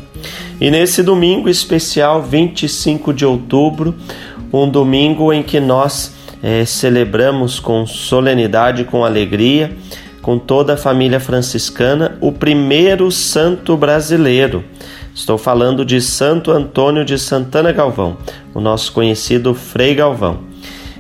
E 0.60 0.70
nesse 0.70 1.02
domingo 1.02 1.48
especial, 1.48 2.22
25 2.22 3.14
de 3.14 3.26
outubro, 3.26 3.96
um 4.52 4.70
domingo 4.70 5.34
em 5.34 5.44
que 5.44 5.60
nós 5.60 6.14
é, 6.42 6.66
celebramos 6.66 7.60
com 7.60 7.86
solenidade, 7.86 8.84
com 8.84 9.04
alegria, 9.04 9.72
com 10.22 10.38
toda 10.38 10.74
a 10.74 10.78
família 10.78 11.20
franciscana, 11.20 12.18
o 12.22 12.32
primeiro 12.32 13.12
santo 13.12 13.78
brasileiro. 13.78 14.64
Estou 15.14 15.38
falando 15.38 15.86
de 15.86 16.02
Santo 16.02 16.52
Antônio 16.52 17.04
de 17.04 17.18
Santana 17.18 17.72
Galvão, 17.72 18.18
o 18.54 18.60
nosso 18.60 18.92
conhecido 18.92 19.56
Frei 19.56 19.96
Galvão. 19.96 20.40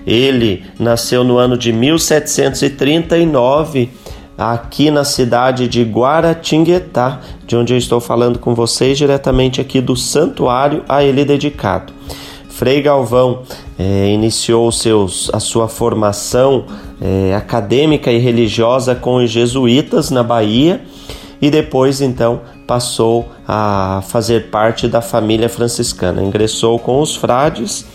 Ele 0.06 0.64
nasceu 0.80 1.24
no 1.24 1.38
ano 1.38 1.58
de 1.58 1.74
1739 1.74 3.90
aqui 4.38 4.90
na 4.90 5.04
cidade 5.04 5.68
de 5.68 5.84
Guaratinguetá, 5.84 7.20
de 7.46 7.56
onde 7.56 7.74
eu 7.74 7.78
estou 7.78 8.00
falando 8.00 8.40
com 8.40 8.56
vocês 8.56 8.98
diretamente 8.98 9.60
aqui 9.60 9.82
do 9.82 9.96
santuário 9.96 10.84
a 10.88 11.04
ele 11.04 11.26
dedicado. 11.26 11.92
Frei 12.58 12.82
Galvão 12.82 13.44
é, 13.78 14.10
iniciou 14.10 14.72
seus, 14.72 15.30
a 15.32 15.40
sua 15.40 15.68
formação 15.68 16.66
é, 17.00 17.36
acadêmica 17.36 18.12
e 18.12 18.18
religiosa 18.18 18.96
com 18.96 19.18
os 19.18 19.30
jesuítas 19.30 20.10
na 20.10 20.24
Bahia 20.24 20.82
e 21.40 21.52
depois 21.52 22.02
então 22.02 22.42
passou 22.66 23.30
a 23.48 24.02
fazer 24.08 24.50
parte 24.50 24.88
da 24.88 25.02
família 25.02 25.48
franciscana. 25.48 26.24
Ingressou 26.24 26.80
com 26.80 27.00
os 27.00 27.16
frades, 27.16 27.86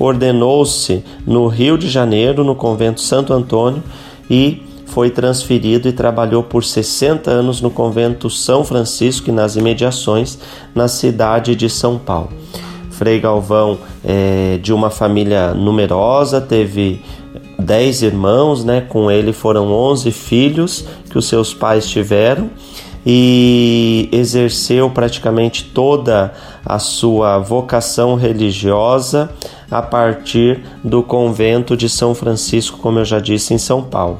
ordenou-se 0.00 1.04
no 1.24 1.46
Rio 1.46 1.78
de 1.78 1.88
Janeiro, 1.88 2.42
no 2.42 2.56
convento 2.56 3.00
Santo 3.00 3.32
Antônio 3.32 3.84
e 4.28 4.60
foi 4.86 5.10
transferido 5.10 5.86
e 5.88 5.92
trabalhou 5.92 6.42
por 6.42 6.64
60 6.64 7.30
anos 7.30 7.60
no 7.60 7.70
convento 7.70 8.28
São 8.28 8.64
Francisco 8.64 9.28
e 9.28 9.32
nas 9.32 9.54
imediações 9.54 10.40
na 10.74 10.88
cidade 10.88 11.54
de 11.54 11.70
São 11.70 11.96
Paulo. 11.96 12.30
Frei 12.98 13.20
Galvão 13.20 13.78
é 14.04 14.58
de 14.60 14.72
uma 14.72 14.90
família 14.90 15.54
numerosa, 15.54 16.40
teve 16.40 17.00
dez 17.56 18.02
irmãos, 18.02 18.64
né? 18.64 18.80
Com 18.80 19.08
ele 19.08 19.32
foram 19.32 19.72
onze 19.72 20.10
filhos 20.10 20.84
que 21.08 21.16
os 21.16 21.26
seus 21.26 21.54
pais 21.54 21.88
tiveram 21.88 22.50
e 23.06 24.08
exerceu 24.10 24.90
praticamente 24.90 25.62
toda 25.64 26.32
a 26.66 26.80
sua 26.80 27.38
vocação 27.38 28.16
religiosa 28.16 29.30
a 29.70 29.80
partir 29.80 30.64
do 30.82 31.00
convento 31.00 31.76
de 31.76 31.88
São 31.88 32.16
Francisco, 32.16 32.78
como 32.78 32.98
eu 32.98 33.04
já 33.04 33.20
disse, 33.20 33.54
em 33.54 33.58
São 33.58 33.80
Paulo. 33.80 34.18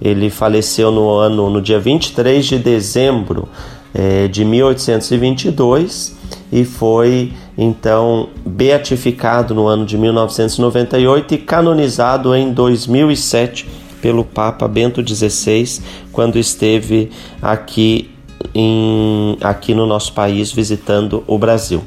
Ele 0.00 0.30
faleceu 0.30 0.90
no 0.90 1.10
ano 1.10 1.50
no 1.50 1.60
dia 1.60 1.78
23 1.78 2.44
de 2.46 2.58
dezembro 2.58 3.46
é, 3.92 4.28
de 4.28 4.46
1822 4.46 6.23
e 6.54 6.64
foi 6.64 7.32
então 7.58 8.28
beatificado 8.46 9.52
no 9.56 9.66
ano 9.66 9.84
de 9.84 9.98
1998 9.98 11.34
e 11.34 11.38
canonizado 11.38 12.32
em 12.32 12.52
2007 12.52 13.66
pelo 14.00 14.24
Papa 14.24 14.68
Bento 14.68 15.02
XVI, 15.04 15.82
quando 16.12 16.38
esteve 16.38 17.10
aqui, 17.42 18.08
em, 18.54 19.36
aqui 19.40 19.74
no 19.74 19.84
nosso 19.84 20.12
país 20.12 20.52
visitando 20.52 21.24
o 21.26 21.36
Brasil. 21.36 21.82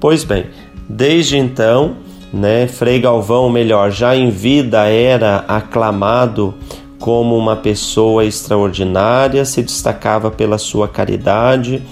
Pois 0.00 0.24
bem, 0.24 0.46
desde 0.88 1.36
então, 1.36 1.96
né, 2.32 2.66
Frei 2.66 2.98
Galvão, 3.00 3.50
melhor, 3.50 3.90
já 3.90 4.16
em 4.16 4.30
vida 4.30 4.86
era 4.86 5.44
aclamado 5.46 6.54
como 6.98 7.36
uma 7.36 7.56
pessoa 7.56 8.24
extraordinária, 8.24 9.44
se 9.44 9.62
destacava 9.62 10.30
pela 10.30 10.56
sua 10.56 10.88
caridade, 10.88 11.82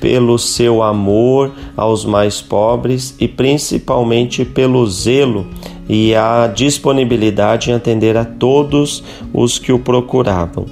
pelo 0.00 0.38
seu 0.38 0.82
amor 0.82 1.52
aos 1.76 2.04
mais 2.04 2.40
pobres 2.40 3.14
e 3.18 3.26
principalmente 3.26 4.44
pelo 4.44 4.86
zelo 4.86 5.46
e 5.88 6.14
a 6.14 6.46
disponibilidade 6.46 7.70
em 7.70 7.74
atender 7.74 8.16
a 8.16 8.24
todos 8.24 9.02
os 9.32 9.58
que 9.58 9.72
o 9.72 9.78
procuravam. 9.78 10.66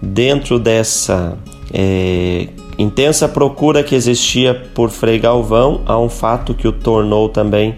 Dentro 0.00 0.58
dessa 0.58 1.36
é, 1.72 2.48
intensa 2.78 3.28
procura 3.28 3.82
que 3.82 3.94
existia 3.94 4.54
por 4.74 4.90
Frei 4.90 5.18
Galvão, 5.18 5.82
há 5.86 5.98
um 5.98 6.08
fato 6.08 6.54
que 6.54 6.68
o 6.68 6.72
tornou 6.72 7.28
também 7.28 7.74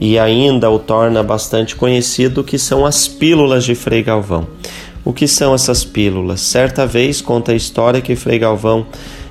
e 0.00 0.18
ainda 0.18 0.70
o 0.70 0.78
torna 0.78 1.22
bastante 1.22 1.74
conhecido, 1.74 2.44
que 2.44 2.58
são 2.58 2.86
as 2.86 3.08
pílulas 3.08 3.64
de 3.64 3.74
Frei 3.74 4.02
Galvão. 4.02 4.46
O 5.04 5.12
que 5.12 5.26
são 5.26 5.54
essas 5.54 5.84
pílulas? 5.84 6.40
Certa 6.40 6.86
vez 6.86 7.20
conta 7.20 7.52
a 7.52 7.54
história 7.54 8.00
que 8.00 8.14
Frei 8.14 8.38
Galvão 8.38 8.86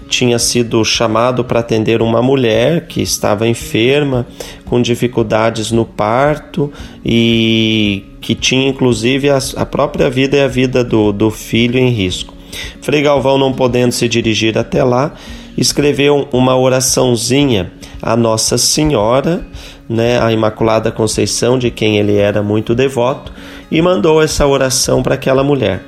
tinha 0.07 0.39
sido 0.39 0.83
chamado 0.83 1.43
para 1.43 1.59
atender 1.59 2.01
uma 2.01 2.21
mulher 2.21 2.87
que 2.87 3.01
estava 3.01 3.47
enferma, 3.47 4.25
com 4.65 4.81
dificuldades 4.81 5.71
no 5.71 5.85
parto 5.85 6.71
e 7.05 8.03
que 8.21 8.33
tinha 8.33 8.67
inclusive 8.67 9.29
a, 9.29 9.65
própria 9.65 10.09
vida 10.09 10.37
e 10.37 10.41
a 10.41 10.47
vida 10.47 10.83
do, 10.83 11.11
do 11.11 11.29
filho 11.29 11.77
em 11.77 11.89
risco. 11.89 12.33
Frei 12.81 13.01
Galvão, 13.01 13.37
não 13.37 13.53
podendo 13.53 13.91
se 13.91 14.07
dirigir 14.07 14.57
até 14.57 14.83
lá, 14.83 15.13
escreveu 15.57 16.27
uma 16.31 16.55
oraçãozinha 16.55 17.71
à 18.01 18.15
Nossa 18.15 18.57
Senhora, 18.57 19.45
né, 19.89 20.19
a 20.21 20.31
Imaculada 20.31 20.91
Conceição, 20.91 21.57
de 21.57 21.71
quem 21.71 21.97
ele 21.97 22.15
era 22.15 22.43
muito 22.43 22.75
devoto, 22.75 23.31
e 23.71 23.81
mandou 23.81 24.21
essa 24.21 24.45
oração 24.45 25.01
para 25.01 25.15
aquela 25.15 25.43
mulher. 25.43 25.83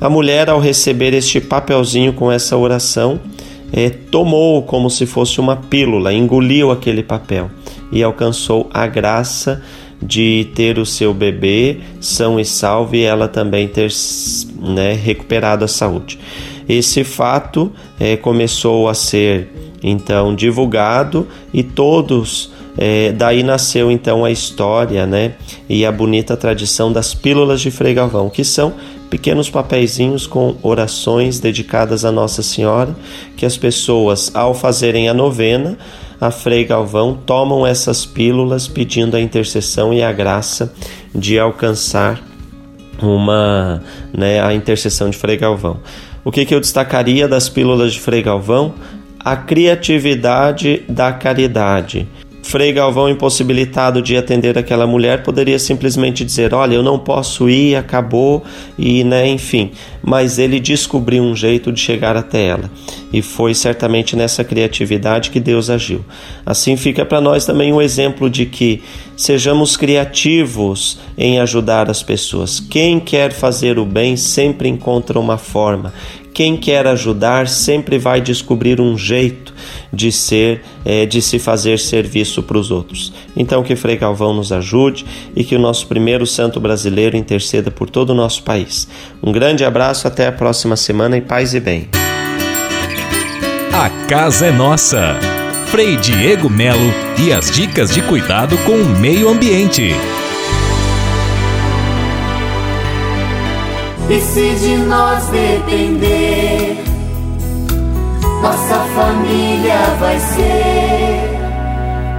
A 0.00 0.08
mulher, 0.08 0.48
ao 0.48 0.58
receber 0.58 1.12
este 1.12 1.40
papelzinho 1.40 2.12
com 2.14 2.32
essa 2.32 2.56
oração, 2.56 3.20
tomou 4.10 4.62
como 4.62 4.90
se 4.90 5.06
fosse 5.06 5.40
uma 5.40 5.56
pílula, 5.56 6.12
engoliu 6.12 6.70
aquele 6.70 7.02
papel 7.02 7.50
e 7.92 8.02
alcançou 8.02 8.68
a 8.72 8.86
graça 8.86 9.62
de 10.02 10.48
ter 10.54 10.78
o 10.78 10.86
seu 10.86 11.12
bebê 11.12 11.78
são 12.00 12.40
e 12.40 12.44
salvo 12.44 12.96
e 12.96 13.02
ela 13.02 13.28
também 13.28 13.68
ter 13.68 13.90
né, 14.58 14.92
recuperado 14.94 15.64
a 15.64 15.68
saúde. 15.68 16.18
Esse 16.68 17.04
fato 17.04 17.72
é, 17.98 18.16
começou 18.16 18.88
a 18.88 18.94
ser 18.94 19.48
então 19.82 20.34
divulgado 20.34 21.26
e 21.52 21.62
todos 21.62 22.52
é, 22.78 23.12
daí 23.12 23.42
nasceu 23.42 23.90
então 23.90 24.24
a 24.24 24.30
história 24.30 25.06
né, 25.06 25.34
e 25.68 25.84
a 25.84 25.92
bonita 25.92 26.36
tradição 26.36 26.92
das 26.92 27.12
pílulas 27.12 27.60
de 27.60 27.70
Frei 27.70 27.92
Galvão, 27.92 28.30
que 28.30 28.44
são 28.44 28.72
pequenos 29.10 29.50
papeizinhos 29.50 30.26
com 30.26 30.56
orações 30.62 31.40
dedicadas 31.40 32.04
a 32.04 32.12
Nossa 32.12 32.42
Senhora, 32.42 32.94
que 33.36 33.44
as 33.44 33.56
pessoas, 33.56 34.30
ao 34.32 34.54
fazerem 34.54 35.08
a 35.08 35.14
novena, 35.14 35.76
a 36.20 36.30
Frei 36.30 36.64
Galvão 36.64 37.18
tomam 37.26 37.66
essas 37.66 38.06
pílulas 38.06 38.68
pedindo 38.68 39.16
a 39.16 39.20
intercessão 39.20 39.92
e 39.92 40.02
a 40.02 40.12
graça 40.12 40.72
de 41.12 41.38
alcançar 41.38 42.22
uma, 43.02 43.82
né, 44.16 44.40
a 44.40 44.54
intercessão 44.54 45.10
de 45.10 45.16
Frei 45.16 45.36
Galvão. 45.36 45.80
O 46.24 46.30
que, 46.30 46.44
que 46.44 46.54
eu 46.54 46.60
destacaria 46.60 47.26
das 47.26 47.48
pílulas 47.48 47.94
de 47.94 48.00
Frei 48.00 48.22
Galvão? 48.22 48.74
A 49.18 49.36
criatividade 49.36 50.82
da 50.88 51.12
caridade. 51.12 52.06
Frei 52.50 52.72
Galvão, 52.72 53.08
impossibilitado 53.08 54.02
de 54.02 54.16
atender 54.16 54.58
aquela 54.58 54.84
mulher, 54.84 55.22
poderia 55.22 55.56
simplesmente 55.56 56.24
dizer: 56.24 56.52
Olha, 56.52 56.74
eu 56.74 56.82
não 56.82 56.98
posso 56.98 57.48
ir, 57.48 57.76
acabou, 57.76 58.42
e 58.76 59.04
né, 59.04 59.28
enfim. 59.28 59.70
Mas 60.02 60.36
ele 60.36 60.58
descobriu 60.58 61.22
um 61.22 61.36
jeito 61.36 61.70
de 61.70 61.78
chegar 61.78 62.16
até 62.16 62.48
ela. 62.48 62.68
E 63.12 63.22
foi 63.22 63.54
certamente 63.54 64.16
nessa 64.16 64.42
criatividade 64.42 65.30
que 65.30 65.38
Deus 65.38 65.70
agiu. 65.70 66.04
Assim 66.44 66.76
fica 66.76 67.04
para 67.04 67.20
nós 67.20 67.44
também 67.44 67.72
um 67.72 67.80
exemplo 67.80 68.28
de 68.28 68.46
que 68.46 68.82
sejamos 69.16 69.76
criativos 69.76 70.98
em 71.16 71.38
ajudar 71.38 71.88
as 71.88 72.02
pessoas. 72.02 72.58
Quem 72.58 72.98
quer 72.98 73.32
fazer 73.32 73.78
o 73.78 73.84
bem 73.84 74.16
sempre 74.16 74.68
encontra 74.68 75.20
uma 75.20 75.38
forma. 75.38 75.92
Quem 76.32 76.56
quer 76.56 76.86
ajudar 76.86 77.48
sempre 77.48 77.98
vai 77.98 78.20
descobrir 78.20 78.80
um 78.80 78.96
jeito 78.96 79.52
de 79.92 80.12
ser, 80.12 80.62
é, 80.84 81.04
de 81.04 81.20
se 81.20 81.38
fazer 81.38 81.78
serviço 81.78 82.42
para 82.42 82.58
os 82.58 82.70
outros. 82.70 83.12
Então 83.36 83.62
que 83.62 83.76
Frei 83.76 83.96
Galvão 83.96 84.32
nos 84.32 84.52
ajude 84.52 85.04
e 85.34 85.44
que 85.44 85.56
o 85.56 85.58
nosso 85.58 85.86
primeiro 85.86 86.26
santo 86.26 86.60
brasileiro 86.60 87.16
interceda 87.16 87.70
por 87.70 87.90
todo 87.90 88.10
o 88.10 88.14
nosso 88.14 88.42
país. 88.42 88.88
Um 89.22 89.32
grande 89.32 89.64
abraço, 89.64 90.06
até 90.06 90.26
a 90.26 90.32
próxima 90.32 90.76
semana 90.76 91.16
e 91.16 91.20
paz 91.20 91.54
e 91.54 91.60
bem. 91.60 91.88
A 93.72 93.88
casa 94.06 94.46
é 94.46 94.52
nossa. 94.52 95.18
Frei 95.66 95.96
Diego 95.96 96.50
Melo 96.50 96.92
e 97.18 97.32
as 97.32 97.50
dicas 97.50 97.94
de 97.94 98.02
cuidado 98.02 98.58
com 98.58 98.72
o 98.72 98.98
meio 98.98 99.28
ambiente. 99.28 99.94
E 104.10 104.20
se 104.20 104.54
de 104.56 104.76
nós 104.76 105.24
depender, 105.26 106.82
nossa 108.42 108.80
família 108.92 109.78
vai 110.00 110.18
ser 110.18 111.40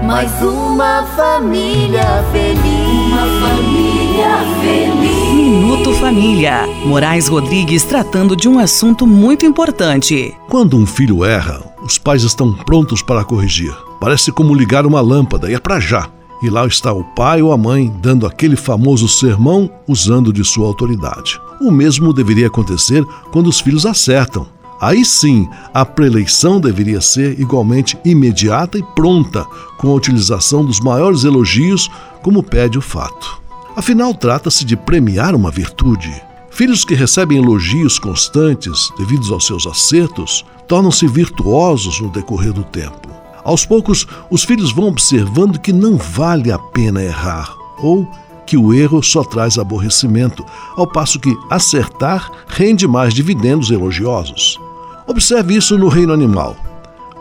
mais 0.05 0.31
uma 0.41 1.03
família 1.17 2.23
feliz. 2.31 3.11
Uma 3.11 3.25
família 3.45 4.37
feliz. 4.61 5.33
Minuto 5.33 5.93
Família. 5.95 6.65
Moraes 6.85 7.27
Rodrigues 7.27 7.83
tratando 7.83 8.37
de 8.37 8.47
um 8.47 8.57
assunto 8.57 9.05
muito 9.05 9.45
importante. 9.45 10.33
Quando 10.47 10.77
um 10.77 10.85
filho 10.85 11.25
erra, 11.25 11.61
os 11.83 11.97
pais 11.97 12.23
estão 12.23 12.53
prontos 12.53 13.01
para 13.01 13.25
corrigir. 13.25 13.75
Parece 13.99 14.31
como 14.31 14.55
ligar 14.55 14.85
uma 14.85 15.01
lâmpada 15.01 15.51
e 15.51 15.55
é 15.55 15.59
para 15.59 15.77
já. 15.81 16.07
E 16.41 16.49
lá 16.49 16.65
está 16.65 16.91
o 16.91 17.03
pai 17.03 17.41
ou 17.41 17.51
a 17.51 17.57
mãe 17.57 17.93
dando 18.01 18.25
aquele 18.25 18.55
famoso 18.55 19.07
sermão 19.07 19.69
usando 19.87 20.33
de 20.33 20.43
sua 20.43 20.65
autoridade. 20.65 21.39
O 21.61 21.69
mesmo 21.69 22.11
deveria 22.11 22.47
acontecer 22.47 23.05
quando 23.31 23.47
os 23.47 23.59
filhos 23.59 23.85
acertam. 23.85 24.47
Aí 24.79 25.05
sim, 25.05 25.47
a 25.71 25.85
preleição 25.85 26.59
deveria 26.59 26.99
ser 26.99 27.39
igualmente 27.39 27.95
imediata 28.03 28.79
e 28.79 28.83
pronta, 28.95 29.45
com 29.77 29.89
a 29.89 29.93
utilização 29.93 30.65
dos 30.65 30.79
maiores 30.79 31.23
elogios, 31.23 31.87
como 32.23 32.41
pede 32.41 32.79
o 32.79 32.81
fato. 32.81 33.39
Afinal, 33.75 34.11
trata-se 34.15 34.65
de 34.65 34.75
premiar 34.75 35.35
uma 35.35 35.51
virtude. 35.51 36.11
Filhos 36.49 36.83
que 36.83 36.95
recebem 36.95 37.37
elogios 37.37 37.99
constantes 37.99 38.91
devidos 38.97 39.31
aos 39.31 39.45
seus 39.45 39.67
acertos 39.67 40.43
tornam-se 40.67 41.05
virtuosos 41.05 42.01
no 42.01 42.09
decorrer 42.09 42.51
do 42.51 42.63
tempo. 42.63 43.10
Aos 43.43 43.65
poucos, 43.65 44.07
os 44.29 44.43
filhos 44.43 44.71
vão 44.71 44.87
observando 44.87 45.59
que 45.59 45.73
não 45.73 45.97
vale 45.97 46.51
a 46.51 46.59
pena 46.59 47.01
errar 47.01 47.55
ou 47.81 48.07
que 48.45 48.57
o 48.57 48.73
erro 48.73 49.01
só 49.01 49.23
traz 49.23 49.57
aborrecimento, 49.57 50.45
ao 50.75 50.85
passo 50.85 51.19
que 51.19 51.33
acertar 51.49 52.29
rende 52.47 52.87
mais 52.87 53.13
dividendos 53.13 53.71
elogiosos. 53.71 54.59
Observe 55.07 55.55
isso 55.55 55.77
no 55.77 55.87
reino 55.87 56.13
animal. 56.13 56.55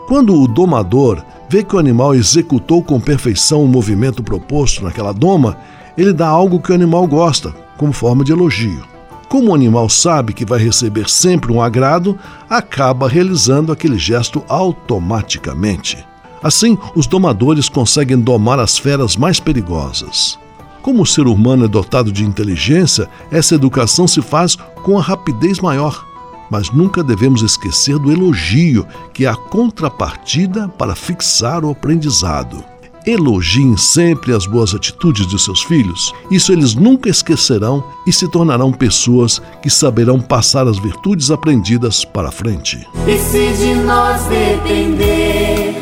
Quando 0.07 0.35
o 0.35 0.47
domador 0.47 1.23
vê 1.49 1.63
que 1.63 1.75
o 1.75 1.79
animal 1.79 2.13
executou 2.13 2.83
com 2.83 2.99
perfeição 2.99 3.63
o 3.63 3.67
movimento 3.67 4.21
proposto 4.21 4.83
naquela 4.83 5.13
doma, 5.13 5.57
ele 5.97 6.13
dá 6.13 6.27
algo 6.27 6.59
que 6.59 6.71
o 6.71 6.75
animal 6.75 7.07
gosta, 7.07 7.53
como 7.77 7.93
forma 7.93 8.23
de 8.23 8.31
elogio. 8.31 8.83
Como 9.29 9.51
o 9.51 9.55
animal 9.55 9.87
sabe 9.87 10.33
que 10.33 10.43
vai 10.43 10.59
receber 10.59 11.09
sempre 11.09 11.51
um 11.51 11.61
agrado, 11.61 12.19
acaba 12.49 13.07
realizando 13.07 13.71
aquele 13.71 13.97
gesto 13.97 14.43
automaticamente. 14.49 16.05
Assim, 16.43 16.77
os 16.95 17.07
domadores 17.07 17.69
conseguem 17.69 18.19
domar 18.19 18.59
as 18.59 18.77
feras 18.77 19.15
mais 19.15 19.39
perigosas. 19.39 20.39
Como 20.81 21.03
o 21.03 21.05
ser 21.05 21.27
humano 21.27 21.65
é 21.65 21.67
dotado 21.67 22.11
de 22.11 22.25
inteligência, 22.25 23.07
essa 23.31 23.53
educação 23.53 24.07
se 24.07 24.21
faz 24.21 24.55
com 24.83 24.97
a 24.97 25.01
rapidez 25.01 25.59
maior. 25.59 26.05
Mas 26.49 26.71
nunca 26.71 27.03
devemos 27.03 27.43
esquecer 27.43 27.97
do 27.97 28.11
elogio, 28.11 28.85
que 29.13 29.25
é 29.25 29.29
a 29.29 29.35
contrapartida 29.35 30.67
para 30.67 30.95
fixar 30.95 31.63
o 31.63 31.69
aprendizado. 31.69 32.63
Elogiem 33.05 33.77
sempre 33.77 34.33
as 34.33 34.45
boas 34.45 34.75
atitudes 34.75 35.25
de 35.27 35.39
seus 35.39 35.63
filhos. 35.63 36.13
Isso 36.29 36.51
eles 36.51 36.75
nunca 36.75 37.09
esquecerão 37.09 37.83
e 38.05 38.13
se 38.13 38.27
tornarão 38.27 38.71
pessoas 38.71 39.41
que 39.61 39.69
saberão 39.69 40.19
passar 40.19 40.67
as 40.67 40.77
virtudes 40.77 41.31
aprendidas 41.31 42.05
para 42.05 42.31
frente. 42.31 42.85
E 43.07 43.17
se 43.17 43.53
de 43.53 43.73
nós 43.75 44.23
depender, 44.25 45.81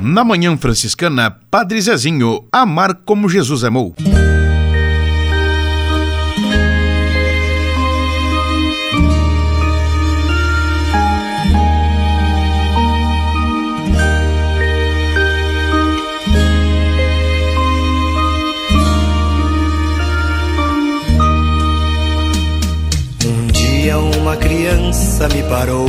Na 0.00 0.22
Manhã 0.22 0.56
Franciscana, 0.56 1.36
Padre 1.50 1.80
Zezinho, 1.80 2.46
amar 2.52 2.94
como 3.04 3.28
Jesus 3.28 3.64
amou. 3.64 3.96
Um 23.26 23.46
dia 23.48 23.98
uma 23.98 24.36
criança 24.36 25.28
me 25.28 25.42
parou, 25.42 25.88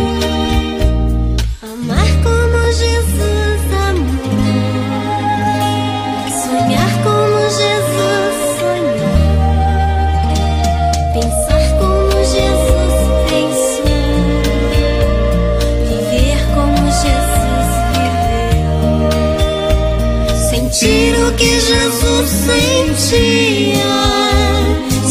Sentia, 22.31 23.75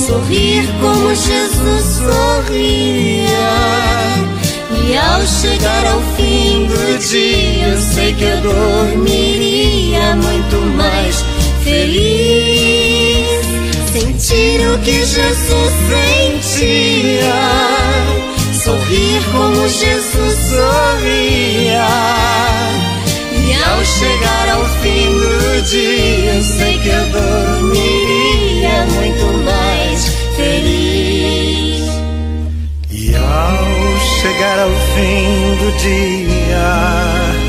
sorrir 0.06 0.66
como 0.80 1.14
Jesus 1.14 1.84
sorria. 1.98 3.28
E 4.82 4.96
ao 4.96 5.20
chegar 5.26 5.84
ao 5.86 6.00
fim 6.16 6.66
do 6.66 6.98
dia, 6.98 7.76
sei 7.76 8.14
que 8.14 8.24
eu 8.24 8.40
dormiria 8.40 10.16
muito 10.16 10.56
mais 10.76 11.22
feliz. 11.62 13.44
Sentir 13.92 14.66
o 14.68 14.78
que 14.78 15.04
Jesus 15.04 15.72
sentia, 15.90 17.34
sorrir 18.64 19.22
como 19.32 19.68
Jesus 19.68 20.38
sorria 20.48 22.49
ao 23.70 23.84
chegar 23.84 24.48
ao 24.50 24.64
fim 24.80 25.06
do 25.18 25.62
dia, 25.62 26.34
eu 26.34 26.42
sei 26.42 26.78
que 26.78 26.88
eu 26.88 27.06
dormiria 27.06 28.86
muito 28.86 29.26
mais 29.44 30.08
feliz. 30.36 31.84
E 32.90 33.14
ao 33.14 33.98
chegar 34.20 34.58
ao 34.58 34.70
fim 34.70 35.56
do 35.56 35.72
dia, 35.78 37.39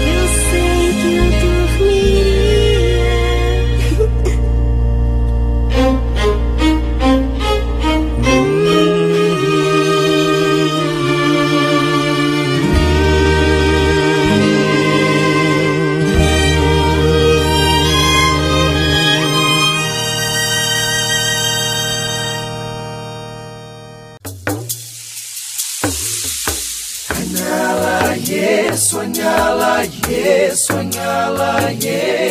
yeah. 31.41 32.30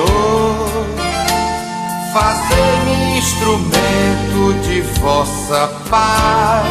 vossa 5.01 5.67
paz. 5.89 6.70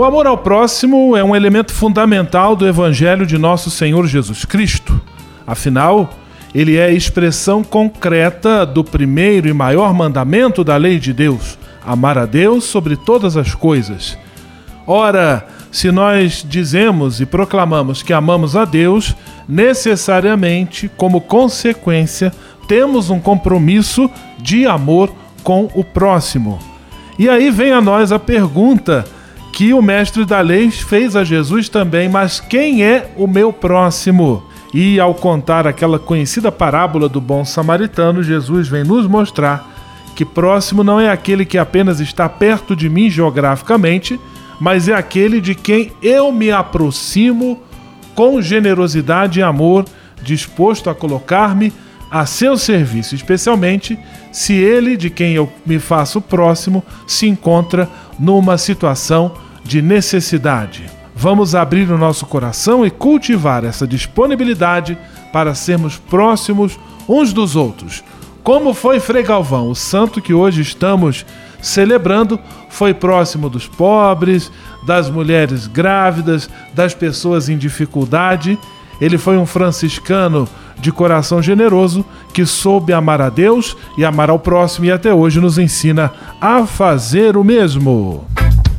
O 0.00 0.04
amor 0.04 0.26
ao 0.26 0.38
próximo 0.38 1.14
é 1.14 1.22
um 1.22 1.36
elemento 1.36 1.74
fundamental 1.74 2.56
do 2.56 2.66
Evangelho 2.66 3.26
de 3.26 3.36
Nosso 3.36 3.70
Senhor 3.70 4.06
Jesus 4.06 4.46
Cristo. 4.46 4.98
Afinal, 5.46 6.08
Ele 6.54 6.78
é 6.78 6.86
a 6.86 6.90
expressão 6.90 7.62
concreta 7.62 8.64
do 8.64 8.82
primeiro 8.82 9.46
e 9.46 9.52
maior 9.52 9.92
mandamento 9.92 10.64
da 10.64 10.78
lei 10.78 10.98
de 10.98 11.12
Deus: 11.12 11.58
amar 11.84 12.16
a 12.16 12.24
Deus 12.24 12.64
sobre 12.64 12.96
todas 12.96 13.36
as 13.36 13.54
coisas. 13.54 14.16
Ora, 14.86 15.46
se 15.70 15.92
nós 15.92 16.46
dizemos 16.48 17.20
e 17.20 17.26
proclamamos 17.26 18.02
que 18.02 18.14
amamos 18.14 18.56
a 18.56 18.64
Deus, 18.64 19.14
necessariamente, 19.46 20.90
como 20.96 21.20
consequência, 21.20 22.32
temos 22.66 23.10
um 23.10 23.20
compromisso 23.20 24.10
de 24.38 24.66
amor 24.66 25.12
com 25.44 25.68
o 25.74 25.84
próximo. 25.84 26.58
E 27.18 27.28
aí 27.28 27.50
vem 27.50 27.72
a 27.72 27.82
nós 27.82 28.12
a 28.12 28.18
pergunta 28.18 29.04
que 29.60 29.74
o 29.74 29.82
mestre 29.82 30.24
da 30.24 30.40
lei 30.40 30.70
fez 30.70 31.14
a 31.14 31.22
Jesus 31.22 31.68
também: 31.68 32.08
mas 32.08 32.40
quem 32.40 32.82
é 32.82 33.10
o 33.14 33.26
meu 33.26 33.52
próximo? 33.52 34.42
E 34.72 34.98
ao 34.98 35.12
contar 35.12 35.66
aquela 35.66 35.98
conhecida 35.98 36.50
parábola 36.50 37.10
do 37.10 37.20
bom 37.20 37.44
samaritano, 37.44 38.22
Jesus 38.22 38.68
vem 38.68 38.84
nos 38.84 39.06
mostrar 39.06 39.70
que 40.16 40.24
próximo 40.24 40.82
não 40.82 40.98
é 40.98 41.10
aquele 41.10 41.44
que 41.44 41.58
apenas 41.58 42.00
está 42.00 42.26
perto 42.26 42.74
de 42.74 42.88
mim 42.88 43.10
geograficamente, 43.10 44.18
mas 44.58 44.88
é 44.88 44.94
aquele 44.94 45.42
de 45.42 45.54
quem 45.54 45.92
eu 46.02 46.32
me 46.32 46.50
aproximo 46.50 47.62
com 48.14 48.40
generosidade 48.40 49.40
e 49.40 49.42
amor, 49.42 49.84
disposto 50.22 50.88
a 50.88 50.94
colocar-me 50.94 51.70
a 52.10 52.24
seu 52.24 52.56
serviço, 52.56 53.14
especialmente 53.14 53.98
se 54.32 54.54
ele, 54.54 54.96
de 54.96 55.10
quem 55.10 55.34
eu 55.34 55.52
me 55.66 55.78
faço 55.78 56.18
próximo, 56.18 56.82
se 57.06 57.28
encontra 57.28 57.86
numa 58.18 58.56
situação 58.56 59.34
de 59.64 59.80
necessidade. 59.82 60.84
Vamos 61.14 61.54
abrir 61.54 61.90
o 61.90 61.98
nosso 61.98 62.24
coração 62.26 62.84
e 62.84 62.90
cultivar 62.90 63.64
essa 63.64 63.86
disponibilidade 63.86 64.96
para 65.32 65.54
sermos 65.54 65.96
próximos 65.96 66.78
uns 67.08 67.32
dos 67.32 67.56
outros. 67.56 68.02
Como 68.42 68.72
foi 68.72 69.00
Frei 69.00 69.22
Galvão, 69.22 69.68
o 69.68 69.74
santo 69.74 70.22
que 70.22 70.32
hoje 70.32 70.62
estamos 70.62 71.26
celebrando, 71.60 72.40
foi 72.70 72.94
próximo 72.94 73.50
dos 73.50 73.66
pobres, 73.66 74.50
das 74.86 75.10
mulheres 75.10 75.66
grávidas, 75.66 76.48
das 76.72 76.94
pessoas 76.94 77.48
em 77.48 77.58
dificuldade. 77.58 78.58
Ele 79.00 79.18
foi 79.18 79.36
um 79.36 79.44
franciscano 79.44 80.48
de 80.78 80.90
coração 80.90 81.42
generoso 81.42 82.04
que 82.32 82.46
soube 82.46 82.92
amar 82.92 83.20
a 83.20 83.28
Deus 83.28 83.76
e 83.98 84.04
amar 84.04 84.30
ao 84.30 84.38
próximo 84.38 84.86
e 84.86 84.90
até 84.90 85.12
hoje 85.12 85.40
nos 85.40 85.58
ensina 85.58 86.10
a 86.40 86.66
fazer 86.66 87.36
o 87.36 87.44
mesmo. 87.44 88.24